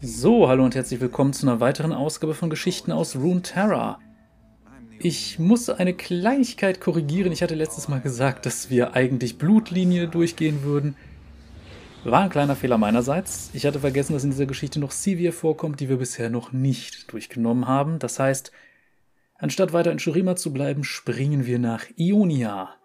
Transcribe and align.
So, 0.00 0.48
hallo 0.48 0.64
und 0.64 0.76
herzlich 0.76 1.00
willkommen 1.00 1.32
zu 1.32 1.44
einer 1.44 1.58
weiteren 1.58 1.92
Ausgabe 1.92 2.32
von 2.32 2.50
Geschichten 2.50 2.92
aus 2.92 3.16
Runeterra. 3.16 3.98
Ich 5.00 5.40
muss 5.40 5.68
eine 5.70 5.92
Kleinigkeit 5.92 6.80
korrigieren. 6.80 7.32
Ich 7.32 7.42
hatte 7.42 7.56
letztes 7.56 7.88
Mal 7.88 8.00
gesagt, 8.00 8.46
dass 8.46 8.70
wir 8.70 8.94
eigentlich 8.94 9.38
Blutlinie 9.38 10.06
durchgehen 10.06 10.62
würden. 10.62 10.94
War 12.04 12.20
ein 12.20 12.30
kleiner 12.30 12.54
Fehler 12.54 12.78
meinerseits. 12.78 13.50
Ich 13.54 13.66
hatte 13.66 13.80
vergessen, 13.80 14.12
dass 14.12 14.22
in 14.22 14.30
dieser 14.30 14.46
Geschichte 14.46 14.78
noch 14.78 14.92
Sivir 14.92 15.32
vorkommt, 15.32 15.80
die 15.80 15.88
wir 15.88 15.96
bisher 15.96 16.30
noch 16.30 16.52
nicht 16.52 17.12
durchgenommen 17.12 17.66
haben. 17.66 17.98
Das 17.98 18.20
heißt, 18.20 18.52
anstatt 19.36 19.72
weiter 19.72 19.90
in 19.90 19.98
Shurima 19.98 20.36
zu 20.36 20.52
bleiben, 20.52 20.84
springen 20.84 21.44
wir 21.44 21.58
nach 21.58 21.86
Ionia. 21.96 22.76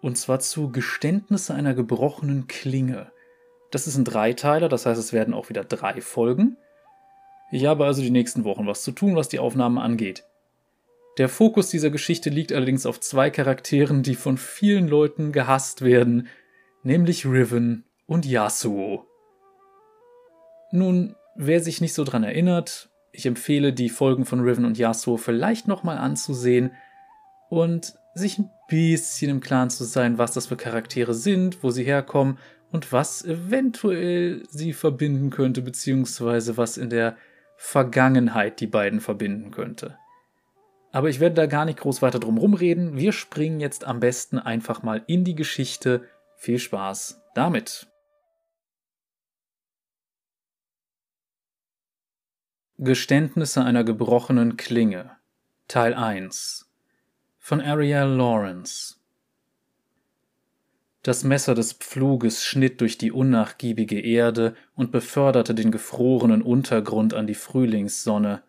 Und 0.00 0.16
zwar 0.16 0.40
zu 0.40 0.72
Geständnisse 0.72 1.52
einer 1.52 1.74
gebrochenen 1.74 2.46
Klinge. 2.46 3.12
Das 3.70 3.86
ist 3.86 3.96
ein 3.96 4.04
Dreiteiler, 4.04 4.68
das 4.68 4.86
heißt, 4.86 4.98
es 4.98 5.12
werden 5.12 5.34
auch 5.34 5.48
wieder 5.48 5.64
drei 5.64 6.00
Folgen. 6.00 6.56
Ich 7.50 7.66
habe 7.66 7.86
also 7.86 8.02
die 8.02 8.10
nächsten 8.10 8.44
Wochen 8.44 8.66
was 8.66 8.82
zu 8.82 8.92
tun, 8.92 9.16
was 9.16 9.28
die 9.28 9.38
Aufnahmen 9.38 9.78
angeht. 9.78 10.24
Der 11.18 11.28
Fokus 11.28 11.68
dieser 11.68 11.90
Geschichte 11.90 12.30
liegt 12.30 12.52
allerdings 12.52 12.86
auf 12.86 13.00
zwei 13.00 13.30
Charakteren, 13.30 14.02
die 14.02 14.14
von 14.14 14.38
vielen 14.38 14.86
Leuten 14.86 15.32
gehasst 15.32 15.82
werden, 15.82 16.28
nämlich 16.82 17.26
Riven 17.26 17.84
und 18.06 18.24
Yasuo. 18.24 19.04
Nun, 20.70 21.16
wer 21.34 21.60
sich 21.60 21.80
nicht 21.80 21.94
so 21.94 22.04
dran 22.04 22.24
erinnert, 22.24 22.90
ich 23.12 23.26
empfehle 23.26 23.72
die 23.72 23.88
Folgen 23.88 24.26
von 24.26 24.40
Riven 24.40 24.64
und 24.64 24.78
Yasuo 24.78 25.16
vielleicht 25.16 25.66
nochmal 25.66 25.98
anzusehen 25.98 26.72
und 27.48 27.94
sich 28.14 28.38
ein 28.38 28.50
bisschen 28.68 29.30
im 29.30 29.40
Klaren 29.40 29.70
zu 29.70 29.84
sein, 29.84 30.18
was 30.18 30.32
das 30.32 30.46
für 30.46 30.56
Charaktere 30.56 31.14
sind, 31.14 31.62
wo 31.62 31.70
sie 31.70 31.84
herkommen 31.84 32.38
und 32.70 32.92
was 32.92 33.24
eventuell 33.24 34.42
sie 34.48 34.72
verbinden 34.72 35.30
könnte, 35.30 35.62
beziehungsweise 35.62 36.56
was 36.56 36.76
in 36.76 36.90
der 36.90 37.16
Vergangenheit 37.56 38.60
die 38.60 38.66
beiden 38.66 39.00
verbinden 39.00 39.50
könnte. 39.50 39.98
Aber 40.92 41.08
ich 41.08 41.20
werde 41.20 41.34
da 41.34 41.46
gar 41.46 41.64
nicht 41.64 41.80
groß 41.80 42.02
weiter 42.02 42.18
drum 42.18 42.38
rumreden. 42.38 42.96
Wir 42.96 43.12
springen 43.12 43.60
jetzt 43.60 43.84
am 43.84 44.00
besten 44.00 44.38
einfach 44.38 44.82
mal 44.82 45.02
in 45.06 45.24
die 45.24 45.34
Geschichte. 45.34 46.08
Viel 46.36 46.58
Spaß 46.58 47.20
damit. 47.34 47.88
Geständnisse 52.78 53.64
einer 53.64 53.82
gebrochenen 53.82 54.56
Klinge 54.56 55.16
Teil 55.66 55.94
1 55.94 56.70
von 57.38 57.60
Ariel 57.60 58.06
Lawrence 58.06 58.97
das 61.02 61.24
Messer 61.24 61.54
des 61.54 61.72
Pfluges 61.72 62.44
schnitt 62.44 62.80
durch 62.80 62.98
die 62.98 63.12
unnachgiebige 63.12 64.00
Erde 64.00 64.54
und 64.74 64.90
beförderte 64.90 65.54
den 65.54 65.70
gefrorenen 65.70 66.42
Untergrund 66.42 67.14
an 67.14 67.26
die 67.26 67.34
Frühlingssonne. 67.34 68.42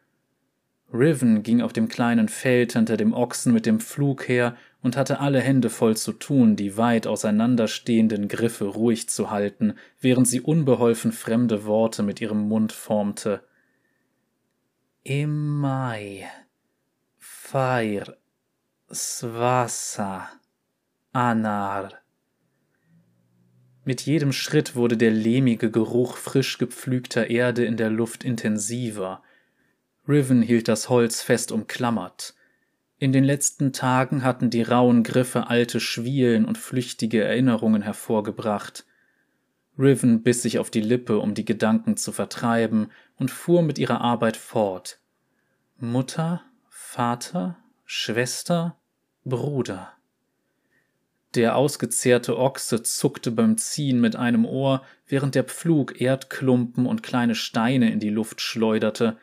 Riven 0.92 1.44
ging 1.44 1.62
auf 1.62 1.72
dem 1.72 1.88
kleinen 1.88 2.30
Feld 2.30 2.74
hinter 2.74 2.98
dem 2.98 3.14
Ochsen 3.14 3.54
mit 3.54 3.68
dem 3.68 3.80
Pflug 3.80 4.28
her 4.28 4.58
und 4.82 4.98
hatte 4.98 5.20
alle 5.20 5.40
Hände 5.40 5.70
voll 5.70 5.96
zu 5.96 6.14
tun, 6.14 6.56
die 6.56 6.78
weit 6.78 7.06
auseinanderstehenden 7.06 8.28
Griffe 8.28 8.66
ruhig 8.66 9.08
zu 9.10 9.30
halten, 9.30 9.76
während 10.00 10.28
sie 10.28 10.42
unbeholfen 10.42 11.12
fremde 11.12 11.66
Worte 11.66 12.02
mit 12.02 12.22
ihrem 12.22 12.48
Mund 12.48 12.72
formte. 12.72 13.44
Imai, 15.04 16.28
Feir, 17.18 18.18
Swasa, 18.92 20.30
Anar. 21.14 21.92
Mit 23.86 24.02
jedem 24.02 24.32
Schritt 24.32 24.76
wurde 24.76 24.98
der 24.98 25.12
lehmige 25.12 25.72
Geruch 25.72 26.18
frisch 26.18 26.58
gepflügter 26.58 27.30
Erde 27.30 27.66
in 27.66 27.78
der 27.78 27.90
Luft 27.90 28.24
intensiver. 28.24 29.24
Riven 30.08 30.42
hielt 30.42 30.68
das 30.68 30.90
Holz 30.90 31.22
fest 31.22 31.52
umklammert. 31.52 32.34
In 32.98 33.14
den 33.14 33.24
letzten 33.24 33.72
Tagen 33.72 34.24
hatten 34.24 34.50
die 34.50 34.62
rauen 34.62 35.04
Griffe 35.04 35.48
alte 35.48 35.80
Schwielen 35.80 36.46
und 36.46 36.58
flüchtige 36.58 37.24
Erinnerungen 37.24 37.82
hervorgebracht. 37.82 38.86
Riven 39.78 40.22
biss 40.22 40.42
sich 40.42 40.60
auf 40.60 40.70
die 40.70 40.82
Lippe, 40.82 41.20
um 41.20 41.34
die 41.34 41.46
Gedanken 41.46 41.96
zu 41.96 42.12
vertreiben, 42.12 42.92
und 43.18 43.32
fuhr 43.32 43.62
mit 43.62 43.80
ihrer 43.80 44.02
Arbeit 44.02 44.36
fort. 44.36 45.00
Mutter, 45.78 46.44
Vater, 46.68 47.58
Schwester, 47.86 48.78
Bruder. 49.24 49.94
Der 51.36 51.56
ausgezehrte 51.56 52.38
Ochse 52.38 52.82
zuckte 52.82 53.32
beim 53.32 53.58
Ziehen 53.58 54.02
mit 54.02 54.16
einem 54.16 54.46
Ohr, 54.46 54.82
während 55.08 55.36
der 55.36 55.44
Pflug 55.44 56.02
Erdklumpen 56.02 56.88
und 56.88 57.04
kleine 57.04 57.36
Steine 57.36 57.92
in 57.92 58.00
die 58.00 58.10
Luft 58.10 58.42
schleuderte. 58.42 59.18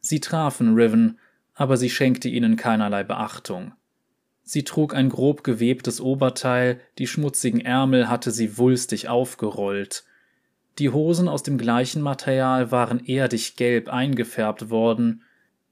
Sie 0.00 0.20
trafen 0.20 0.74
Riven, 0.74 1.18
aber 1.54 1.76
sie 1.76 1.90
schenkte 1.90 2.28
ihnen 2.28 2.56
keinerlei 2.56 3.02
Beachtung. 3.02 3.72
Sie 4.42 4.64
trug 4.64 4.94
ein 4.94 5.08
grob 5.08 5.44
gewebtes 5.44 6.00
Oberteil, 6.00 6.80
die 6.98 7.06
schmutzigen 7.06 7.60
Ärmel 7.60 8.08
hatte 8.08 8.30
sie 8.30 8.56
wulstig 8.56 9.08
aufgerollt. 9.08 10.04
Die 10.78 10.90
Hosen 10.90 11.28
aus 11.28 11.42
dem 11.42 11.58
gleichen 11.58 12.00
Material 12.00 12.70
waren 12.70 13.04
erdig 13.04 13.56
gelb 13.56 13.88
eingefärbt 13.88 14.70
worden, 14.70 15.22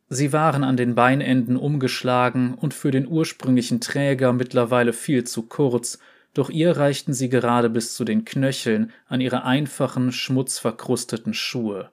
Sie 0.08 0.32
waren 0.32 0.64
an 0.64 0.76
den 0.76 0.94
Beinenden 0.94 1.56
umgeschlagen 1.56 2.54
und 2.54 2.72
für 2.72 2.90
den 2.90 3.06
ursprünglichen 3.06 3.80
Träger 3.80 4.32
mittlerweile 4.32 4.92
viel 4.92 5.24
zu 5.24 5.42
kurz, 5.42 5.98
doch 6.32 6.48
ihr 6.48 6.76
reichten 6.76 7.12
sie 7.12 7.28
gerade 7.28 7.68
bis 7.68 7.94
zu 7.94 8.04
den 8.04 8.24
Knöcheln 8.24 8.92
an 9.06 9.20
ihre 9.20 9.44
einfachen, 9.44 10.12
schmutzverkrusteten 10.12 11.34
Schuhe. 11.34 11.90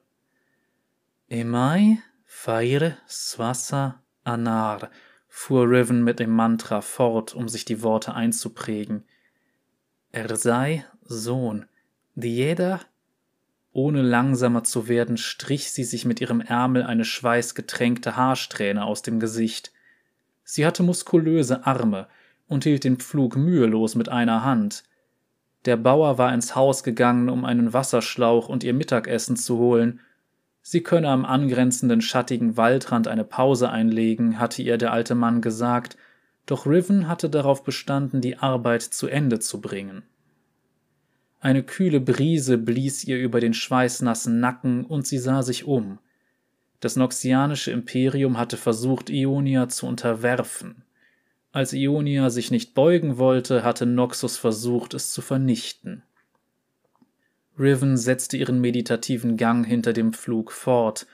Emai, 1.28 1.98
Faire, 2.24 2.98
Swasa, 3.10 4.02
Anar, 4.24 4.90
fuhr 5.28 5.70
Riven 5.70 6.04
mit 6.04 6.20
dem 6.20 6.30
Mantra 6.30 6.82
fort, 6.82 7.34
um 7.34 7.50
sich 7.50 7.66
die 7.66 7.82
Worte 7.82 8.14
einzuprägen. 8.14 9.04
Er 10.12 10.34
sei 10.38 10.86
Sohn, 11.04 11.66
Dieda 12.14 12.80
ohne 13.76 14.02
langsamer 14.02 14.64
zu 14.64 14.88
werden, 14.88 15.18
strich 15.18 15.72
sie 15.72 15.84
sich 15.84 16.06
mit 16.06 16.22
ihrem 16.22 16.40
Ärmel 16.40 16.84
eine 16.84 17.04
schweißgetränkte 17.04 18.16
Haarsträhne 18.16 18.86
aus 18.86 19.02
dem 19.02 19.20
Gesicht. 19.20 19.74
Sie 20.46 20.66
hatte 20.66 20.82
muskulöse 20.82 21.68
Arme 21.68 22.08
und 22.48 22.64
hielt 22.64 22.86
den 22.86 22.98
Pflug 22.98 23.36
mühelos 23.36 23.96
mit 23.96 24.08
einer 24.08 24.46
Hand. 24.46 24.86
Der 25.66 25.76
Bauer 25.76 26.18
war 26.18 26.34
ins 26.34 26.56
Haus 26.56 26.84
gegangen, 26.84 27.30
um 27.30 27.44
einen 27.44 27.74
Wasserschlauch 27.74 28.48
und 28.48 28.64
ihr 28.64 28.74
Mittagessen 28.74 29.36
zu 29.36 29.58
holen. 29.58 30.00
Sie 30.62 30.82
könne 30.82 31.10
am 31.10 31.26
angrenzenden 31.26 32.00
schattigen 32.00 32.56
Waldrand 32.56 33.10
eine 33.10 33.26
Pause 33.26 33.70
einlegen, 33.70 34.40
hatte 34.40 34.62
ihr 34.62 34.78
der 34.78 34.94
alte 34.94 35.16
Mann 35.16 35.42
gesagt, 35.42 35.98
doch 36.46 36.66
Riven 36.66 37.10
hatte 37.10 37.30
darauf 37.30 37.66
bestanden, 37.66 38.22
die 38.22 38.38
Arbeit 38.38 38.84
zu 38.84 39.08
Ende 39.08 39.40
zu 39.40 39.60
bringen. 39.60 40.04
Eine 41.46 41.62
kühle 41.62 42.00
Brise 42.00 42.58
blies 42.58 43.04
ihr 43.04 43.20
über 43.20 43.40
den 43.40 43.54
schweißnassen 43.54 44.40
Nacken 44.40 44.84
und 44.84 45.06
sie 45.06 45.20
sah 45.20 45.44
sich 45.44 45.66
um. 45.66 46.00
Das 46.80 46.96
noxianische 46.96 47.70
Imperium 47.70 48.40
hatte 48.40 48.58
versucht, 48.58 49.12
Ionia 49.12 49.70
zu 49.70 49.86
unterwerfen. 49.86 50.82
Als 51.52 51.72
Ionia 51.72 52.32
sich 52.32 52.50
nicht 52.50 52.74
beugen 52.74 53.20
wollte, 53.20 53.64
hatte 53.64 53.86
Noxus 53.86 54.38
versucht, 54.38 54.96
es 54.96 55.12
zu 55.12 55.22
vernichten. 55.22 56.02
Riven 57.60 57.96
setzte 57.96 58.38
ihren 58.38 58.60
meditativen 58.60 59.38
Gang 59.38 59.68
hinter 59.68 59.94
dem 59.94 60.14
Pflug 60.14 60.52
fort. 60.52 61.06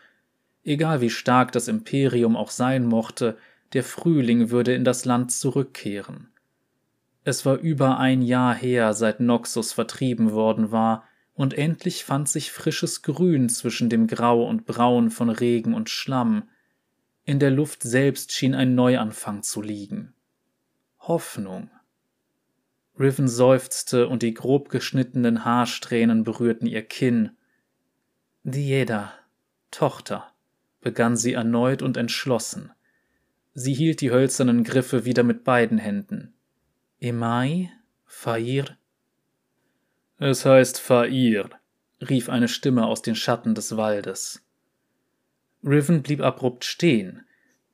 Egal 0.64 1.02
wie 1.02 1.10
stark 1.10 1.52
das 1.52 1.68
Imperium 1.68 2.38
auch 2.38 2.52
sein 2.52 2.86
mochte, 2.86 3.38
der 3.74 3.84
Frühling 3.84 4.50
würde 4.50 4.76
in 4.76 4.86
das 4.86 5.04
Land 5.04 5.34
zurückkehren. 5.34 6.31
Es 7.24 7.46
war 7.46 7.58
über 7.58 8.00
ein 8.00 8.22
Jahr 8.22 8.56
her, 8.56 8.94
seit 8.94 9.20
Noxus 9.20 9.74
vertrieben 9.74 10.32
worden 10.32 10.72
war, 10.72 11.04
und 11.34 11.54
endlich 11.54 12.04
fand 12.04 12.28
sich 12.28 12.52
frisches 12.52 13.02
Grün 13.04 13.50
zwischen 13.50 13.90
dem 13.90 14.08
Grau 14.08 14.48
und 14.48 14.66
Braun 14.66 15.10
von 15.12 15.30
Regen 15.30 15.74
und 15.74 15.90
Schlamm. 15.90 16.50
In 17.24 17.40
der 17.40 17.52
Luft 17.52 17.84
selbst 17.84 18.32
schien 18.32 18.54
ein 18.54 18.76
Neuanfang 18.76 19.44
zu 19.44 19.62
liegen. 19.62 20.14
Hoffnung. 21.00 21.70
Riven 23.00 23.28
seufzte 23.28 24.08
und 24.08 24.22
die 24.22 24.34
grob 24.34 24.70
geschnittenen 24.70 25.46
Haarsträhnen 25.46 26.24
berührten 26.24 26.68
ihr 26.68 26.84
Kinn. 26.84 27.32
Dieda, 28.44 29.14
Tochter, 29.72 30.32
begann 30.82 31.16
sie 31.16 31.34
erneut 31.34 31.82
und 31.82 31.98
entschlossen. 31.98 32.72
Sie 33.54 33.74
hielt 33.74 34.02
die 34.02 34.12
hölzernen 34.12 34.64
Griffe 34.64 35.06
wieder 35.06 35.24
mit 35.24 35.44
beiden 35.44 35.78
Händen. 35.78 36.34
Emai? 37.04 37.72
Fair? 38.06 38.78
Es 40.20 40.46
heißt 40.46 40.80
Fair, 40.80 41.50
rief 42.00 42.30
eine 42.30 42.48
Stimme 42.48 42.86
aus 42.86 43.02
den 43.02 43.16
Schatten 43.16 43.56
des 43.56 43.76
Waldes. 43.76 44.46
Riven 45.64 46.04
blieb 46.04 46.22
abrupt 46.22 46.64
stehen. 46.64 47.26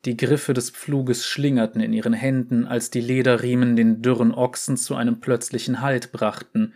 Die 0.05 0.15
Griffe 0.15 0.53
des 0.53 0.69
Pfluges 0.69 1.25
schlingerten 1.25 1.81
in 1.81 1.91
ihren 1.91 2.13
Händen, 2.13 2.65
als 2.65 2.89
die 2.89 3.01
Lederriemen 3.01 3.75
den 3.75 4.01
dürren 4.01 4.33
Ochsen 4.33 4.77
zu 4.77 4.95
einem 4.95 5.19
plötzlichen 5.19 5.81
Halt 5.81 6.13
brachten. 6.13 6.73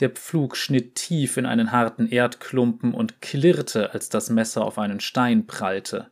Der 0.00 0.10
Pflug 0.10 0.58
schnitt 0.58 0.94
tief 0.94 1.38
in 1.38 1.46
einen 1.46 1.72
harten 1.72 2.06
Erdklumpen 2.06 2.92
und 2.92 3.22
klirrte, 3.22 3.94
als 3.94 4.10
das 4.10 4.28
Messer 4.28 4.62
auf 4.62 4.78
einen 4.78 5.00
Stein 5.00 5.46
prallte. 5.46 6.10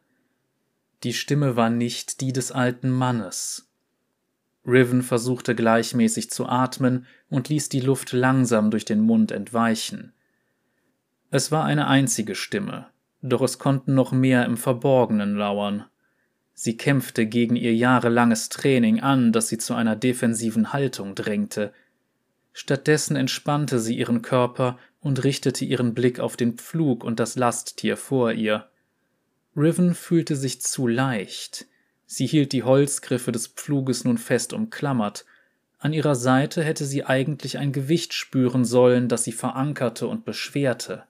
Die 1.02 1.12
Stimme 1.12 1.54
war 1.54 1.68
nicht 1.68 2.22
die 2.22 2.32
des 2.32 2.50
alten 2.50 2.88
Mannes. 2.88 3.65
Riven 4.66 5.02
versuchte 5.02 5.54
gleichmäßig 5.54 6.30
zu 6.30 6.46
atmen 6.46 7.06
und 7.30 7.48
ließ 7.48 7.68
die 7.68 7.80
Luft 7.80 8.12
langsam 8.12 8.70
durch 8.70 8.84
den 8.84 9.00
Mund 9.00 9.30
entweichen. 9.30 10.12
Es 11.30 11.52
war 11.52 11.64
eine 11.64 11.86
einzige 11.86 12.34
Stimme, 12.34 12.86
doch 13.22 13.42
es 13.42 13.58
konnten 13.58 13.94
noch 13.94 14.12
mehr 14.12 14.44
im 14.44 14.56
Verborgenen 14.56 15.36
lauern. 15.36 15.84
Sie 16.52 16.76
kämpfte 16.76 17.26
gegen 17.26 17.54
ihr 17.54 17.74
jahrelanges 17.74 18.48
Training 18.48 19.00
an, 19.00 19.32
das 19.32 19.48
sie 19.48 19.58
zu 19.58 19.74
einer 19.74 19.94
defensiven 19.94 20.72
Haltung 20.72 21.14
drängte. 21.14 21.72
Stattdessen 22.52 23.16
entspannte 23.16 23.78
sie 23.78 23.96
ihren 23.96 24.22
Körper 24.22 24.78
und 25.00 25.22
richtete 25.22 25.64
ihren 25.64 25.94
Blick 25.94 26.18
auf 26.18 26.36
den 26.36 26.54
Pflug 26.54 27.04
und 27.04 27.20
das 27.20 27.36
Lasttier 27.36 27.96
vor 27.96 28.32
ihr. 28.32 28.68
Riven 29.54 29.94
fühlte 29.94 30.34
sich 30.34 30.62
zu 30.62 30.86
leicht. 30.86 31.66
Sie 32.06 32.26
hielt 32.26 32.52
die 32.52 32.62
Holzgriffe 32.62 33.32
des 33.32 33.48
Pfluges 33.48 34.04
nun 34.04 34.16
fest 34.16 34.52
umklammert. 34.52 35.26
An 35.78 35.92
ihrer 35.92 36.14
Seite 36.14 36.62
hätte 36.62 36.84
sie 36.84 37.04
eigentlich 37.04 37.58
ein 37.58 37.72
Gewicht 37.72 38.14
spüren 38.14 38.64
sollen, 38.64 39.08
das 39.08 39.24
sie 39.24 39.32
verankerte 39.32 40.06
und 40.06 40.24
beschwerte. 40.24 41.04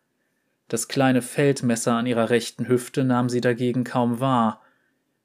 Das 0.69 0.89
kleine 0.89 1.23
Feldmesser 1.23 1.93
an 1.93 2.07
ihrer 2.07 2.31
rechten 2.31 2.67
Hüfte 2.67 3.05
nahm 3.05 3.29
sie 3.29 3.41
dagegen 3.41 3.85
kaum 3.85 4.19
wahr. 4.19 4.63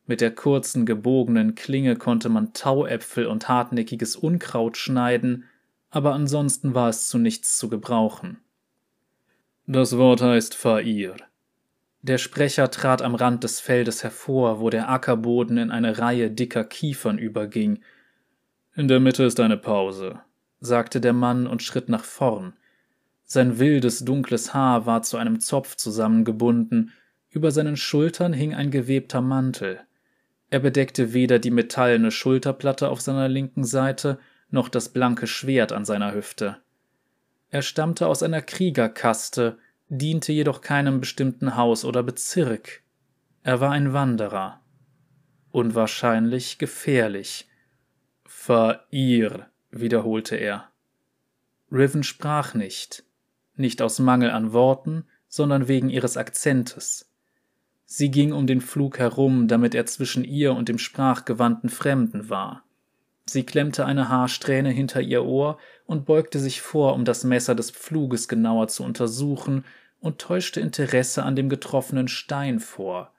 Mit 0.05 0.21
der 0.21 0.35
kurzen, 0.35 0.85
gebogenen 0.85 1.55
Klinge 1.55 1.95
konnte 1.95 2.29
man 2.29 2.53
Tauäpfel 2.53 3.25
und 3.25 3.47
hartnäckiges 3.47 4.15
Unkraut 4.15 4.77
schneiden, 4.77 5.45
aber 5.89 6.13
ansonsten 6.13 6.75
war 6.75 6.89
es 6.89 7.07
zu 7.07 7.17
nichts 7.17 7.57
zu 7.57 7.69
gebrauchen. 7.69 8.39
Das 9.67 9.97
Wort 9.97 10.21
heißt 10.21 10.55
Fa'ir. 10.55 11.15
Der 12.03 12.17
Sprecher 12.17 12.71
trat 12.71 13.01
am 13.01 13.13
Rand 13.13 13.43
des 13.43 13.59
Feldes 13.59 14.03
hervor, 14.03 14.59
wo 14.59 14.69
der 14.71 14.89
Ackerboden 14.89 15.57
in 15.57 15.69
eine 15.69 15.99
Reihe 15.99 16.31
dicker 16.31 16.63
Kiefern 16.63 17.19
überging. 17.19 17.79
In 18.75 18.87
der 18.87 18.99
Mitte 18.99 19.23
ist 19.23 19.39
eine 19.39 19.57
Pause, 19.57 20.21
sagte 20.59 20.99
der 20.99 21.13
Mann 21.13 21.45
und 21.45 21.61
schritt 21.61 21.89
nach 21.89 22.03
vorn. 22.03 22.53
Sein 23.23 23.59
wildes, 23.59 24.03
dunkles 24.03 24.53
Haar 24.53 24.85
war 24.85 25.03
zu 25.03 25.17
einem 25.17 25.39
Zopf 25.39 25.75
zusammengebunden, 25.75 26.91
über 27.29 27.51
seinen 27.51 27.77
Schultern 27.77 28.33
hing 28.33 28.53
ein 28.53 28.71
gewebter 28.71 29.21
Mantel. 29.21 29.79
Er 30.49 30.59
bedeckte 30.59 31.13
weder 31.13 31.39
die 31.39 31.51
metallene 31.51 32.11
Schulterplatte 32.11 32.89
auf 32.89 32.99
seiner 32.99 33.29
linken 33.29 33.63
Seite 33.63 34.19
noch 34.49 34.67
das 34.67 34.89
blanke 34.89 35.27
Schwert 35.27 35.71
an 35.71 35.85
seiner 35.85 36.13
Hüfte. 36.13 36.57
Er 37.49 37.61
stammte 37.61 38.07
aus 38.07 38.21
einer 38.21 38.41
Kriegerkaste, 38.41 39.57
diente 39.93 40.31
jedoch 40.31 40.61
keinem 40.61 41.01
bestimmten 41.01 41.57
Haus 41.57 41.83
oder 41.83 42.01
Bezirk. 42.01 42.81
Er 43.43 43.59
war 43.59 43.71
ein 43.71 43.91
Wanderer. 43.91 44.61
Unwahrscheinlich 45.51 46.57
gefährlich. 46.57 47.49
Fa'ir, 48.25 49.47
wiederholte 49.69 50.37
er. 50.37 50.69
Riven 51.69 52.03
sprach 52.03 52.53
nicht, 52.53 53.03
nicht 53.55 53.81
aus 53.81 53.99
Mangel 53.99 54.31
an 54.31 54.53
Worten, 54.53 55.05
sondern 55.27 55.67
wegen 55.67 55.89
ihres 55.89 56.15
Akzentes. 56.15 57.11
Sie 57.85 58.11
ging 58.11 58.31
um 58.31 58.47
den 58.47 58.61
Flug 58.61 58.97
herum, 58.97 59.49
damit 59.49 59.75
er 59.75 59.85
zwischen 59.85 60.23
ihr 60.23 60.53
und 60.53 60.69
dem 60.69 60.77
sprachgewandten 60.77 61.69
Fremden 61.69 62.29
war. 62.29 62.63
Sie 63.31 63.45
klemmte 63.45 63.85
eine 63.85 64.09
Haarsträhne 64.09 64.71
hinter 64.71 64.99
ihr 64.99 65.23
Ohr 65.23 65.57
und 65.85 66.05
beugte 66.05 66.37
sich 66.37 66.61
vor, 66.61 66.93
um 66.93 67.05
das 67.05 67.23
Messer 67.23 67.55
des 67.55 67.71
Pfluges 67.71 68.27
genauer 68.27 68.67
zu 68.67 68.83
untersuchen, 68.83 69.63
und 70.01 70.19
täuschte 70.19 70.59
Interesse 70.59 71.23
an 71.23 71.35
dem 71.35 71.47
getroffenen 71.47 72.07
Stein 72.07 72.59
vor. 72.59 73.13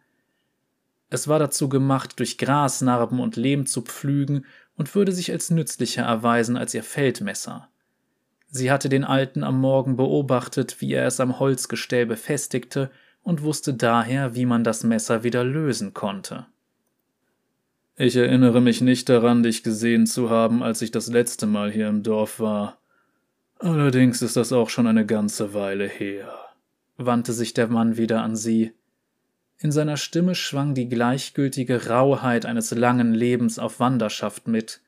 Es 1.08 1.28
war 1.28 1.38
dazu 1.38 1.68
gemacht, 1.68 2.18
durch 2.18 2.38
Grasnarben 2.38 3.20
und 3.20 3.36
Lehm 3.36 3.66
zu 3.66 3.82
pflügen 3.82 4.44
und 4.76 4.94
würde 4.94 5.12
sich 5.12 5.30
als 5.30 5.50
nützlicher 5.50 6.02
erweisen 6.02 6.56
als 6.56 6.74
ihr 6.74 6.82
Feldmesser. 6.82 7.68
Sie 8.48 8.70
hatte 8.70 8.88
den 8.88 9.04
Alten 9.04 9.44
am 9.44 9.60
Morgen 9.60 9.96
beobachtet, 9.96 10.80
wie 10.80 10.92
er 10.92 11.06
es 11.06 11.20
am 11.20 11.38
Holzgestell 11.38 12.04
befestigte 12.04 12.90
und 13.22 13.42
wusste 13.42 13.72
daher, 13.74 14.34
wie 14.34 14.44
man 14.44 14.64
das 14.64 14.82
Messer 14.82 15.22
wieder 15.22 15.44
lösen 15.44 15.94
konnte. 15.94 16.46
Ich 17.96 18.16
erinnere 18.16 18.60
mich 18.62 18.80
nicht 18.80 19.08
daran, 19.08 19.42
dich 19.42 19.62
gesehen 19.62 20.06
zu 20.06 20.30
haben, 20.30 20.62
als 20.62 20.80
ich 20.80 20.90
das 20.90 21.08
letzte 21.08 21.46
Mal 21.46 21.70
hier 21.70 21.88
im 21.88 22.02
Dorf 22.02 22.40
war. 22.40 22.78
Allerdings 23.58 24.22
ist 24.22 24.36
das 24.36 24.52
auch 24.52 24.70
schon 24.70 24.86
eine 24.86 25.06
ganze 25.06 25.54
Weile 25.54 25.86
her, 25.86 26.34
wandte 26.96 27.32
sich 27.32 27.54
der 27.54 27.68
Mann 27.68 27.96
wieder 27.96 28.22
an 28.22 28.34
sie. 28.34 28.72
In 29.58 29.70
seiner 29.70 29.96
Stimme 29.96 30.34
schwang 30.34 30.74
die 30.74 30.88
gleichgültige 30.88 31.86
Rauheit 31.86 32.46
eines 32.46 32.72
langen 32.72 33.14
Lebens 33.14 33.60
auf 33.60 33.78
Wanderschaft 33.78 34.48
mit. 34.48 34.80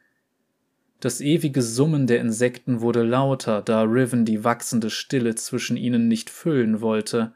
Das 0.99 1.21
ewige 1.21 1.63
Summen 1.63 2.07
der 2.07 2.21
Insekten 2.21 2.81
wurde 2.81 3.03
lauter, 3.03 3.61
da 3.63 3.83
Riven 3.83 4.25
die 4.25 4.43
wachsende 4.43 4.91
Stille 4.91 5.35
zwischen 5.35 5.77
ihnen 5.77 6.09
nicht 6.09 6.31
füllen 6.31 6.81
wollte. 6.81 7.33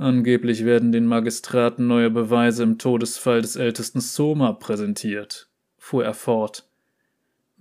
Angeblich 0.00 0.64
werden 0.64 0.92
den 0.92 1.04
Magistraten 1.04 1.86
neue 1.86 2.08
Beweise 2.08 2.62
im 2.62 2.78
Todesfall 2.78 3.42
des 3.42 3.56
ältesten 3.56 4.00
Soma 4.00 4.54
präsentiert, 4.54 5.50
fuhr 5.76 6.06
er 6.06 6.14
fort. 6.14 6.66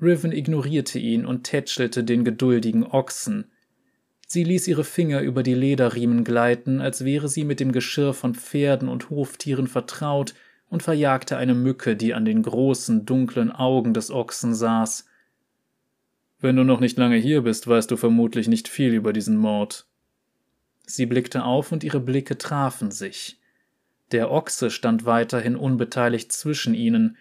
Riven 0.01 0.31
ignorierte 0.31 0.99
ihn 0.99 1.25
und 1.25 1.43
tätschelte 1.43 2.05
den 2.05 2.23
geduldigen 2.23 2.85
Ochsen. 2.85 3.51
Sie 4.25 4.45
ließ 4.45 4.69
ihre 4.69 4.85
Finger 4.85 5.19
über 5.19 5.43
die 5.43 5.53
Lederriemen 5.53 6.23
gleiten, 6.23 6.79
als 6.79 7.03
wäre 7.03 7.27
sie 7.27 7.43
mit 7.43 7.59
dem 7.59 7.73
Geschirr 7.73 8.13
von 8.13 8.33
Pferden 8.35 8.87
und 8.87 9.09
Hoftieren 9.09 9.67
vertraut, 9.67 10.33
und 10.69 10.81
verjagte 10.81 11.35
eine 11.35 11.55
Mücke, 11.55 11.97
die 11.97 12.13
an 12.13 12.23
den 12.23 12.41
großen, 12.41 13.05
dunklen 13.05 13.51
Augen 13.51 13.93
des 13.93 14.11
Ochsen 14.11 14.55
saß. 14.55 15.03
Wenn 16.39 16.55
du 16.55 16.63
noch 16.63 16.79
nicht 16.79 16.97
lange 16.97 17.17
hier 17.17 17.41
bist, 17.41 17.67
weißt 17.67 17.91
du 17.91 17.97
vermutlich 17.97 18.47
nicht 18.47 18.69
viel 18.69 18.93
über 18.93 19.11
diesen 19.11 19.35
Mord, 19.35 19.88
Sie 20.89 21.05
blickte 21.05 21.43
auf 21.43 21.71
und 21.71 21.83
ihre 21.83 21.99
Blicke 21.99 22.39
trafen 22.39 22.89
sich. 22.89 23.39
Der 24.11 24.31
Ochse 24.31 24.71
stand 24.71 25.05
weiterhin 25.05 25.55
unbeteiligt 25.55 26.31
zwischen 26.31 26.73
ihnen. 26.73 27.15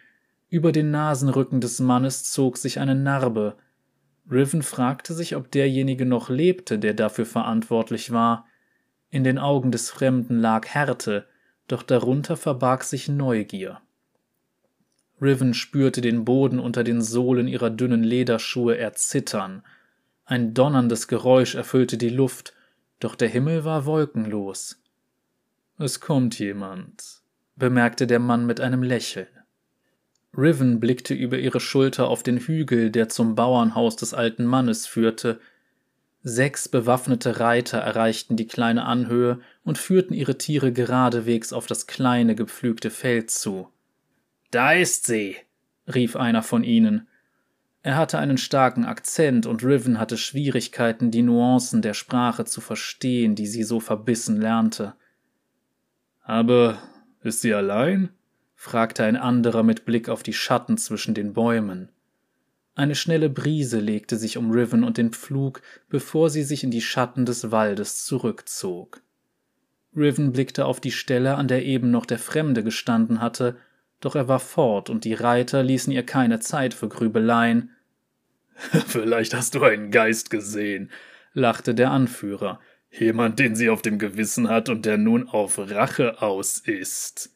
Über 0.49 0.73
den 0.73 0.91
Nasenrücken 0.91 1.61
des 1.61 1.79
Mannes 1.79 2.25
zog 2.25 2.57
sich 2.57 2.81
eine 2.81 2.95
Narbe. 2.95 3.59
Riven 4.31 4.63
fragte 4.63 5.13
sich, 5.13 5.37
ob 5.37 5.51
derjenige 5.51 6.07
noch 6.07 6.31
lebte, 6.31 6.79
der 6.79 6.95
dafür 6.95 7.27
verantwortlich 7.27 8.11
war. 8.11 8.47
In 9.11 9.23
den 9.23 9.39
Augen 9.39 9.71
des 9.71 9.91
Fremden 9.91 10.39
lag 10.39 10.67
Härte, 10.67 11.27
doch 11.67 11.83
darunter 11.83 12.39
verbarg 12.39 12.85
sich 12.85 13.11
Neugier. 13.11 13.83
Riven 15.21 15.53
spürte 15.53 16.01
den 16.01 16.25
Boden 16.25 16.59
unter 16.59 16.85
den 16.85 17.03
Sohlen 17.03 17.47
ihrer 17.47 17.69
dünnen 17.69 18.03
Lederschuhe 18.03 18.79
erzittern. 18.79 19.63
Ein 20.25 20.55
donnerndes 20.55 21.07
Geräusch 21.07 21.55
erfüllte 21.55 21.99
die 21.99 22.09
Luft, 22.09 22.55
doch 23.01 23.15
der 23.15 23.29
Himmel 23.29 23.65
war 23.65 23.87
wolkenlos. 23.87 24.81
Es 25.79 26.01
kommt 26.01 26.39
jemand, 26.39 27.23
bemerkte 27.57 28.07
der 28.07 28.19
Mann 28.19 28.47
mit 28.47 28.61
einem 28.61 28.83
Lächeln. 28.83 29.29
Riven 30.37 30.81
blickte 30.81 31.15
über 31.15 31.39
ihre 31.39 31.61
Schulter 31.61 32.09
auf 32.09 32.23
den 32.23 32.39
Hügel, 32.39 32.91
der 32.91 33.09
zum 33.09 33.35
Bauernhaus 33.35 33.97
des 33.97 34.15
alten 34.15 34.45
Mannes 34.45 34.87
führte. 34.87 35.41
Sechs 36.23 36.69
bewaffnete 36.69 37.41
Reiter 37.41 37.79
erreichten 37.79 38.37
die 38.37 38.47
kleine 38.47 38.85
Anhöhe 38.85 39.41
und 39.65 39.79
führten 39.79 40.15
ihre 40.15 40.37
Tiere 40.37 40.73
geradewegs 40.73 41.53
auf 41.53 41.67
das 41.67 41.87
kleine, 41.87 42.35
gepflügte 42.35 42.91
Feld 42.91 43.31
zu. 43.31 43.69
Da 44.51 44.73
ist 44.73 45.07
sie, 45.07 45.37
rief 45.93 46.17
einer 46.17 46.43
von 46.43 46.65
ihnen. 46.65 47.09
Er 47.83 47.97
hatte 47.97 48.19
einen 48.19 48.39
starken 48.39 48.85
Akzent 48.85 49.47
und 49.47 49.65
Riven 49.65 49.99
hatte 49.99 50.17
Schwierigkeiten, 50.17 51.11
die 51.11 51.23
Nuancen 51.23 51.81
der 51.81 51.95
Sprache 51.95 52.45
zu 52.45 52.61
verstehen, 52.61 53.35
die 53.35 53.47
sie 53.47 53.63
so 53.63 53.81
verbissen 53.81 54.41
lernte. 54.41 54.95
Aber 56.23 56.79
ist 57.23 57.41
sie 57.41 57.55
allein? 57.55 58.11
fragte 58.55 59.05
ein 59.05 59.17
anderer 59.17 59.63
mit 59.63 59.85
Blick 59.85 60.09
auf 60.09 60.25
die 60.25 60.33
Schatten 60.33 60.77
zwischen 60.79 61.15
den 61.15 61.33
Bäumen. 61.33 61.91
Eine 62.75 62.97
schnelle 62.97 63.31
Brise 63.31 63.79
legte 63.79 64.17
sich 64.17 64.37
um 64.37 64.51
Riven 64.51 64.83
und 64.83 64.99
den 64.99 65.13
Pflug, 65.13 65.63
bevor 65.89 66.31
sie 66.31 66.43
sich 66.43 66.65
in 66.65 66.71
die 66.71 66.81
Schatten 66.81 67.25
des 67.25 67.51
Waldes 67.51 68.05
zurückzog. 68.05 69.01
Riven 69.97 70.33
blickte 70.33 70.65
auf 70.65 70.81
die 70.81 70.93
Stelle, 70.93 71.37
an 71.37 71.49
der 71.49 71.65
eben 71.65 71.91
noch 71.91 72.07
der 72.07 72.19
Fremde 72.19 72.63
gestanden 72.63 73.21
hatte, 73.21 73.57
doch 74.01 74.15
er 74.15 74.29
war 74.29 74.41
fort 74.41 74.91
und 74.91 75.05
die 75.05 75.15
Reiter 75.15 75.63
ließen 75.63 75.93
ihr 75.93 76.05
keine 76.05 76.41
Zeit 76.41 76.75
für 76.75 76.89
Grübeleien. 76.89 77.71
Vielleicht 78.87 79.35
hast 79.35 79.55
du 79.55 79.63
einen 79.63 79.91
Geist 79.91 80.31
gesehen, 80.31 80.91
lachte 81.33 81.75
der 81.75 81.91
Anführer. 81.91 82.61
Jemand, 82.91 83.39
den 83.39 83.55
sie 83.55 83.69
auf 83.69 83.83
dem 83.83 83.99
Gewissen 83.99 84.49
hat 84.49 84.69
und 84.69 84.87
der 84.87 84.97
nun 84.97 85.29
auf 85.29 85.59
Rache 85.59 86.23
aus 86.23 86.59
ist. 86.59 87.35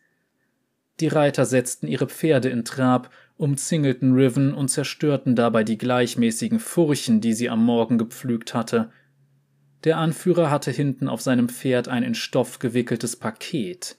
Die 1.01 1.09
Reiter 1.09 1.45
setzten 1.45 1.89
ihre 1.89 2.07
Pferde 2.07 2.49
in 2.49 2.65
Trab, 2.65 3.11
umzingelten 3.37 4.15
Riven 4.15 4.55
und 4.55 4.69
zerstörten 4.69 5.35
dabei 5.35 5.65
die 5.65 5.79
gleichmäßigen 5.79 6.61
Furchen, 6.61 7.21
die 7.21 7.35
sie 7.35 7.51
am 7.51 7.65
Morgen 7.65 7.99
gepflügt 7.99 8.55
hatte. 8.55 8.91
Der 9.85 9.99
Anführer 9.99 10.51
hatte 10.51 10.71
hinten 10.71 11.09
auf 11.09 11.21
seinem 11.21 11.49
Pferd 11.49 11.89
ein 11.89 12.05
in 12.05 12.15
Stoff 12.15 12.61
gewickeltes 12.61 13.17
Paket. 13.17 13.97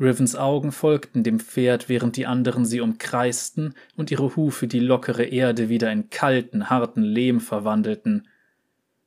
Rivens 0.00 0.36
Augen 0.36 0.70
folgten 0.70 1.24
dem 1.24 1.40
Pferd, 1.40 1.88
während 1.88 2.16
die 2.16 2.26
anderen 2.26 2.64
sie 2.64 2.80
umkreisten 2.80 3.74
und 3.96 4.10
ihre 4.10 4.36
Hufe 4.36 4.68
die 4.68 4.78
lockere 4.78 5.24
Erde 5.24 5.68
wieder 5.68 5.90
in 5.90 6.08
kalten, 6.08 6.70
harten 6.70 7.02
Lehm 7.02 7.40
verwandelten. 7.40 8.28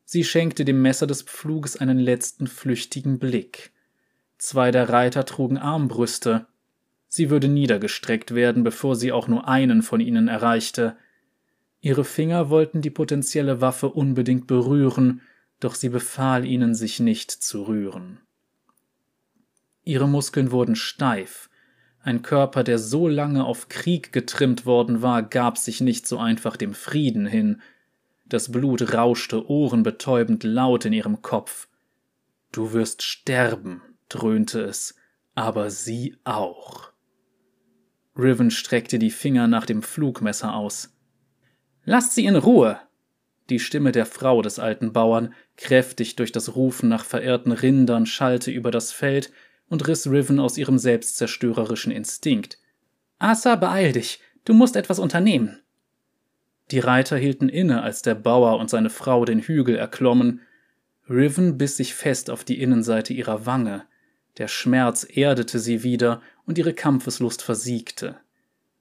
Sie 0.04 0.26
schenkte 0.26 0.66
dem 0.66 0.82
Messer 0.82 1.08
des 1.08 1.22
Pfluges 1.22 1.78
einen 1.78 1.98
letzten 1.98 2.48
flüchtigen 2.48 3.20
Blick. 3.20 3.72
Zwei 4.38 4.72
der 4.72 4.90
Reiter 4.90 5.24
trugen 5.24 5.58
Armbrüste. 5.58 6.48
Sie 7.08 7.30
würde 7.30 7.48
niedergestreckt 7.48 8.36
werden, 8.36 8.64
bevor 8.64 8.98
sie 8.98 9.14
auch 9.14 9.30
nur 9.30 9.48
einen 9.48 9.84
von 9.84 10.02
ihnen 10.02 10.28
erreichte. 10.28 10.98
Ihre 11.80 12.04
Finger 12.04 12.50
wollten 12.50 12.82
die 12.82 12.90
potenzielle 12.90 13.62
Waffe 13.62 13.90
unbedingt 13.90 14.48
berühren, 14.48 15.22
doch 15.62 15.76
sie 15.76 15.90
befahl 15.90 16.46
ihnen, 16.46 16.76
sich 16.76 17.00
nicht 17.00 17.32
zu 17.32 17.64
rühren. 17.64 18.20
Ihre 19.84 20.08
Muskeln 20.08 20.52
wurden 20.52 20.76
steif. 20.76 21.50
Ein 22.04 22.22
Körper, 22.22 22.64
der 22.64 22.80
so 22.80 23.08
lange 23.08 23.46
auf 23.46 23.70
Krieg 23.70 24.12
getrimmt 24.12 24.66
worden 24.66 25.02
war, 25.02 25.24
gab 25.24 25.58
sich 25.58 25.82
nicht 25.82 26.08
so 26.08 26.18
einfach 26.18 26.58
dem 26.58 26.74
Frieden 26.74 27.26
hin. 27.26 27.62
Das 28.26 28.52
Blut 28.52 28.94
rauschte 28.94 29.50
ohrenbetäubend 29.50 30.44
laut 30.44 30.86
in 30.86 30.94
ihrem 30.94 31.22
Kopf. 31.22 31.68
Du 32.52 32.74
wirst 32.74 33.04
sterben, 33.04 33.82
dröhnte 34.10 34.62
es, 34.62 34.96
aber 35.36 35.70
sie 35.70 36.18
auch. 36.24 36.92
Riven 38.18 38.52
streckte 38.52 39.00
die 39.00 39.12
Finger 39.12 39.48
nach 39.48 39.66
dem 39.66 39.82
Flugmesser 39.82 40.54
aus. 40.56 40.96
Lasst 41.86 42.14
sie 42.14 42.26
in 42.26 42.36
Ruhe! 42.36 42.80
Die 43.50 43.60
Stimme 43.60 43.92
der 43.92 44.06
Frau 44.06 44.42
des 44.42 44.60
alten 44.60 44.94
Bauern, 44.94 45.34
kräftig 45.58 46.16
durch 46.16 46.32
das 46.32 46.56
Rufen 46.56 46.90
nach 46.90 47.04
verehrten 47.04 47.52
Rindern, 47.52 48.06
schallte 48.06 48.52
über 48.52 48.72
das 48.72 48.92
Feld 48.92 49.32
und 49.72 49.88
riss 49.88 50.06
Riven 50.06 50.38
aus 50.42 50.58
ihrem 50.58 50.78
selbstzerstörerischen 50.78 51.94
Instinkt. 51.94 52.60
Asa, 53.20 53.56
beeil 53.56 53.94
dich, 53.94 54.20
du 54.44 54.54
musst 54.54 54.76
etwas 54.76 55.00
unternehmen. 55.00 55.62
Die 56.72 56.80
Reiter 56.80 57.16
hielten 57.16 57.48
inne, 57.48 57.82
als 57.82 58.02
der 58.02 58.16
Bauer 58.16 58.60
und 58.60 58.70
seine 58.70 58.90
Frau 58.90 59.24
den 59.24 59.40
Hügel 59.40 59.78
erklommen. 59.78 60.42
Riven 61.10 61.58
biss 61.58 61.78
sich 61.78 61.96
fest 61.96 62.30
auf 62.30 62.44
die 62.44 62.62
Innenseite 62.62 63.14
ihrer 63.14 63.46
Wange. 63.46 63.84
Der 64.38 64.50
Schmerz 64.50 65.08
erdete 65.10 65.58
sie 65.58 65.84
wieder 65.84 66.22
und 66.46 66.58
ihre 66.58 66.74
Kampfeslust 66.74 67.42
versiegte. 67.42 68.18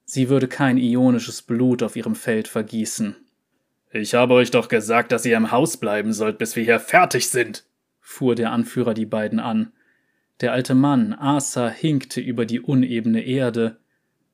Sie 0.04 0.28
würde 0.28 0.48
kein 0.48 0.76
ionisches 0.76 1.42
Blut 1.42 1.84
auf 1.84 1.94
ihrem 1.94 2.16
Feld 2.16 2.48
vergießen. 2.48 3.14
Ich 3.92 4.14
habe 4.14 4.34
euch 4.34 4.50
doch 4.50 4.66
gesagt, 4.66 5.12
dass 5.12 5.24
ihr 5.24 5.36
im 5.36 5.52
Haus 5.52 5.76
bleiben 5.76 6.12
sollt, 6.12 6.38
bis 6.38 6.56
wir 6.56 6.64
hier 6.64 6.80
fertig 6.80 7.30
sind, 7.30 7.64
fuhr 8.00 8.34
der 8.34 8.50
Anführer 8.50 8.94
die 8.94 9.06
beiden 9.06 9.38
an. 9.38 9.72
Der 10.40 10.52
alte 10.52 10.74
Mann, 10.74 11.12
Asa, 11.12 11.68
hinkte 11.68 12.20
über 12.20 12.46
die 12.46 12.60
unebene 12.60 13.22
Erde. 13.22 13.78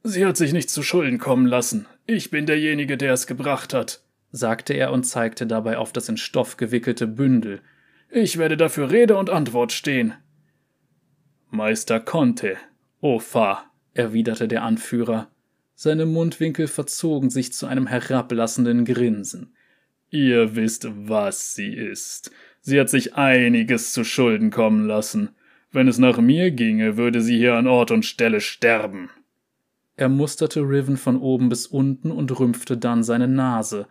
Sie 0.03 0.25
hat 0.25 0.37
sich 0.37 0.53
nicht 0.53 0.71
zu 0.71 0.83
Schulden 0.83 1.19
kommen 1.19 1.47
lassen. 1.47 1.87
Ich 2.07 2.31
bin 2.31 2.47
derjenige, 2.47 2.97
der 2.97 3.13
es 3.13 3.27
gebracht 3.27 3.75
hat, 3.75 4.03
sagte 4.31 4.73
er 4.75 4.93
und 4.93 5.05
zeigte 5.05 5.47
dabei 5.47 5.79
auf 5.79 5.93
das 5.93 6.09
in 6.09 6.17
Stoff 6.17 6.57
gewickelte 6.57 7.09
Bündel. 7.09 7.61
Ich 8.09 8.39
werde 8.39 8.57
dafür 8.57 8.91
Rede 8.91 9.17
und 9.17 9.31
Antwort 9.31 9.73
stehen. 9.73 10.15
Meister 11.51 11.99
Conte, 11.99 12.57
Ofa, 13.01 13.65
erwiderte 13.95 14.47
der 14.47 14.63
Anführer. 14.63 15.29
Seine 15.75 16.07
Mundwinkel 16.07 16.69
verzogen 16.69 17.31
sich 17.31 17.53
zu 17.53 17.67
einem 17.67 17.89
herablassenden 17.89 18.85
Grinsen. 18.85 19.55
Ihr 20.11 20.55
wisst, 20.55 20.87
was 20.89 21.55
sie 21.55 21.75
ist. 21.75 22.31
Sie 22.61 22.79
hat 22.79 22.89
sich 22.89 23.15
einiges 23.15 23.93
zu 23.93 24.05
Schulden 24.05 24.51
kommen 24.51 24.87
lassen. 24.87 25.31
Wenn 25.77 25.89
es 25.89 25.99
nach 25.99 26.17
mir 26.17 26.53
ginge, 26.53 26.97
würde 26.97 27.21
sie 27.21 27.37
hier 27.37 27.57
an 27.57 27.67
Ort 27.67 27.91
und 27.91 28.07
Stelle 28.07 28.41
sterben. 28.41 29.11
Er 29.95 30.09
musterte 30.09 30.63
Riven 30.63 30.97
von 30.97 31.21
oben 31.21 31.51
bis 31.51 31.67
unten 31.67 32.11
und 32.11 32.41
rümpfte 32.41 32.79
dann 32.79 33.03
seine 33.03 33.29
Nase. 33.29 33.87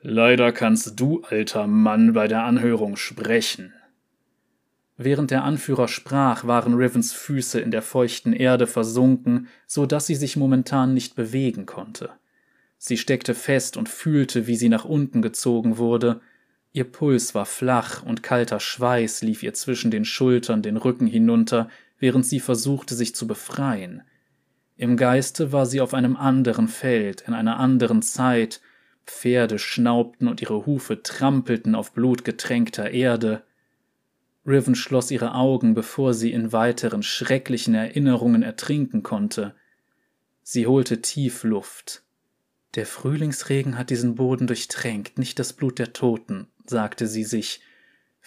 Leider 0.00 0.52
kannst 0.52 1.00
du, 1.00 1.22
alter 1.22 1.66
Mann, 1.66 2.12
bei 2.12 2.28
der 2.28 2.44
Anhörung 2.44 2.94
sprechen. 2.94 3.72
Während 4.96 5.32
der 5.32 5.42
Anführer 5.42 5.88
sprach, 5.88 6.46
waren 6.46 6.74
Rivens 6.74 7.12
Füße 7.12 7.58
in 7.58 7.72
der 7.72 7.82
feuchten 7.82 8.32
Erde 8.32 8.68
versunken, 8.68 9.48
so 9.66 9.86
dass 9.86 10.06
sie 10.06 10.14
sich 10.14 10.36
momentan 10.36 10.94
nicht 10.94 11.16
bewegen 11.16 11.66
konnte. 11.66 12.10
Sie 12.76 12.96
steckte 12.96 13.34
fest 13.34 13.76
und 13.76 13.88
fühlte, 13.88 14.46
wie 14.46 14.54
sie 14.54 14.68
nach 14.68 14.84
unten 14.84 15.20
gezogen 15.20 15.78
wurde. 15.78 16.20
Ihr 16.72 16.84
Puls 16.84 17.34
war 17.34 17.46
flach 17.46 18.02
und 18.02 18.22
kalter 18.22 18.60
Schweiß 18.60 19.22
lief 19.22 19.42
ihr 19.42 19.54
zwischen 19.54 19.90
den 19.90 20.04
Schultern 20.04 20.62
den 20.62 20.76
Rücken 20.76 21.06
hinunter, 21.06 21.68
während 21.98 22.26
sie 22.26 22.40
versuchte, 22.40 22.94
sich 22.94 23.14
zu 23.14 23.26
befreien. 23.26 24.02
Im 24.76 24.96
Geiste 24.96 25.50
war 25.50 25.66
sie 25.66 25.80
auf 25.80 25.92
einem 25.92 26.16
anderen 26.16 26.68
Feld, 26.68 27.22
in 27.22 27.34
einer 27.34 27.58
anderen 27.58 28.02
Zeit. 28.02 28.60
Pferde 29.06 29.58
schnaubten 29.58 30.28
und 30.28 30.42
ihre 30.42 30.66
Hufe 30.66 31.02
trampelten 31.02 31.74
auf 31.74 31.92
blutgetränkter 31.92 32.90
Erde. 32.90 33.42
Riven 34.46 34.74
schloss 34.74 35.10
ihre 35.10 35.34
Augen, 35.34 35.74
bevor 35.74 36.14
sie 36.14 36.30
in 36.30 36.52
weiteren 36.52 37.02
schrecklichen 37.02 37.74
Erinnerungen 37.74 38.42
ertrinken 38.42 39.02
konnte. 39.02 39.54
Sie 40.42 40.66
holte 40.66 41.02
tief 41.02 41.42
Luft. 41.42 42.02
Der 42.74 42.86
Frühlingsregen 42.86 43.78
hat 43.78 43.90
diesen 43.90 44.14
Boden 44.14 44.46
durchtränkt, 44.46 45.18
nicht 45.18 45.38
das 45.38 45.52
Blut 45.52 45.78
der 45.78 45.92
Toten, 45.92 46.48
sagte 46.66 47.06
sie 47.06 47.24
sich. 47.24 47.60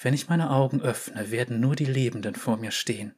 Wenn 0.01 0.13
ich 0.13 0.29
meine 0.29 0.49
Augen 0.49 0.81
öffne, 0.81 1.29
werden 1.29 1.59
nur 1.59 1.75
die 1.75 1.85
Lebenden 1.85 2.35
vor 2.35 2.57
mir 2.57 2.71
stehen. 2.71 3.13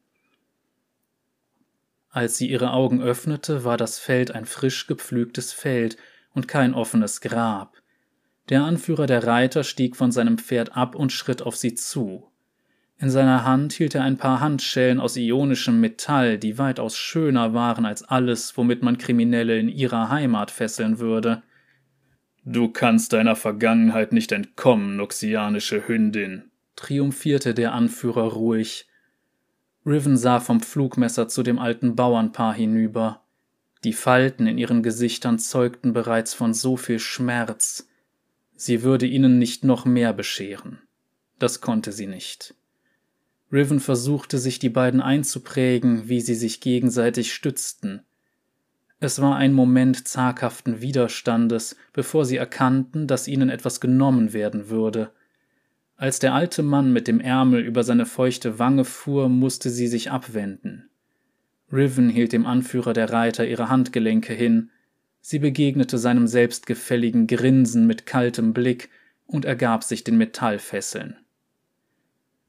Als 2.10 2.36
sie 2.36 2.48
ihre 2.48 2.72
Augen 2.72 3.02
öffnete, 3.02 3.64
war 3.64 3.76
das 3.76 3.98
Feld 3.98 4.30
ein 4.30 4.44
frisch 4.44 4.86
gepflügtes 4.86 5.52
Feld 5.52 5.96
und 6.32 6.46
kein 6.46 6.74
offenes 6.74 7.20
Grab. 7.20 7.76
Der 8.50 8.62
Anführer 8.62 9.06
der 9.06 9.26
Reiter 9.26 9.64
stieg 9.64 9.96
von 9.96 10.12
seinem 10.12 10.36
Pferd 10.36 10.76
ab 10.76 10.94
und 10.94 11.10
schritt 11.10 11.42
auf 11.42 11.56
sie 11.56 11.74
zu. 11.74 12.30
In 12.98 13.10
seiner 13.10 13.44
Hand 13.44 13.72
hielt 13.72 13.94
er 13.94 14.04
ein 14.04 14.16
paar 14.16 14.40
Handschellen 14.40 15.00
aus 15.00 15.16
ionischem 15.16 15.80
Metall, 15.80 16.38
die 16.38 16.58
weitaus 16.58 16.96
schöner 16.96 17.52
waren 17.52 17.86
als 17.86 18.04
alles, 18.04 18.56
womit 18.56 18.82
man 18.82 18.98
Kriminelle 18.98 19.58
in 19.58 19.68
ihrer 19.68 20.10
Heimat 20.10 20.50
fesseln 20.50 20.98
würde. 21.00 21.42
Du 22.44 22.68
kannst 22.68 23.12
deiner 23.12 23.36
Vergangenheit 23.36 24.12
nicht 24.12 24.30
entkommen, 24.30 24.96
noxianische 24.96 25.88
Hündin, 25.88 26.50
triumphierte 26.76 27.52
der 27.52 27.72
Anführer 27.72 28.32
ruhig. 28.32 28.86
Riven 29.84 30.16
sah 30.16 30.40
vom 30.40 30.60
Flugmesser 30.60 31.26
zu 31.28 31.42
dem 31.42 31.58
alten 31.58 31.96
Bauernpaar 31.96 32.54
hinüber. 32.54 33.22
Die 33.82 33.92
Falten 33.92 34.46
in 34.46 34.56
ihren 34.56 34.82
Gesichtern 34.82 35.38
zeugten 35.38 35.92
bereits 35.92 36.32
von 36.32 36.54
so 36.54 36.76
viel 36.76 36.98
Schmerz. 36.98 37.88
Sie 38.56 38.82
würde 38.82 39.06
ihnen 39.06 39.38
nicht 39.38 39.64
noch 39.64 39.84
mehr 39.84 40.12
bescheren. 40.12 40.80
Das 41.38 41.60
konnte 41.60 41.92
sie 41.92 42.06
nicht. 42.06 42.54
Riven 43.52 43.80
versuchte 43.80 44.38
sich 44.38 44.58
die 44.58 44.68
beiden 44.68 45.00
einzuprägen, 45.00 46.08
wie 46.08 46.20
sie 46.20 46.34
sich 46.34 46.60
gegenseitig 46.60 47.32
stützten. 47.32 48.02
Es 49.00 49.20
war 49.20 49.36
ein 49.36 49.52
Moment 49.52 50.08
zaghaften 50.08 50.80
Widerstandes, 50.80 51.76
bevor 51.92 52.24
sie 52.24 52.36
erkannten, 52.36 53.06
dass 53.06 53.28
ihnen 53.28 53.50
etwas 53.50 53.80
genommen 53.80 54.32
werden 54.32 54.70
würde. 54.70 55.12
Als 55.96 56.18
der 56.18 56.34
alte 56.34 56.62
Mann 56.62 56.92
mit 56.92 57.06
dem 57.06 57.20
Ärmel 57.20 57.60
über 57.60 57.84
seine 57.84 58.06
feuchte 58.06 58.58
Wange 58.58 58.84
fuhr, 58.84 59.28
musste 59.28 59.70
sie 59.70 59.86
sich 59.86 60.10
abwenden. 60.10 60.88
Riven 61.72 62.08
hielt 62.08 62.32
dem 62.32 62.46
Anführer 62.46 62.92
der 62.92 63.10
Reiter 63.10 63.46
ihre 63.46 63.68
Handgelenke 63.68 64.32
hin, 64.32 64.70
sie 65.20 65.38
begegnete 65.38 65.98
seinem 65.98 66.26
selbstgefälligen 66.26 67.26
Grinsen 67.26 67.86
mit 67.86 68.06
kaltem 68.06 68.52
Blick 68.52 68.90
und 69.26 69.44
ergab 69.44 69.84
sich 69.84 70.04
den 70.04 70.16
Metallfesseln. 70.16 71.16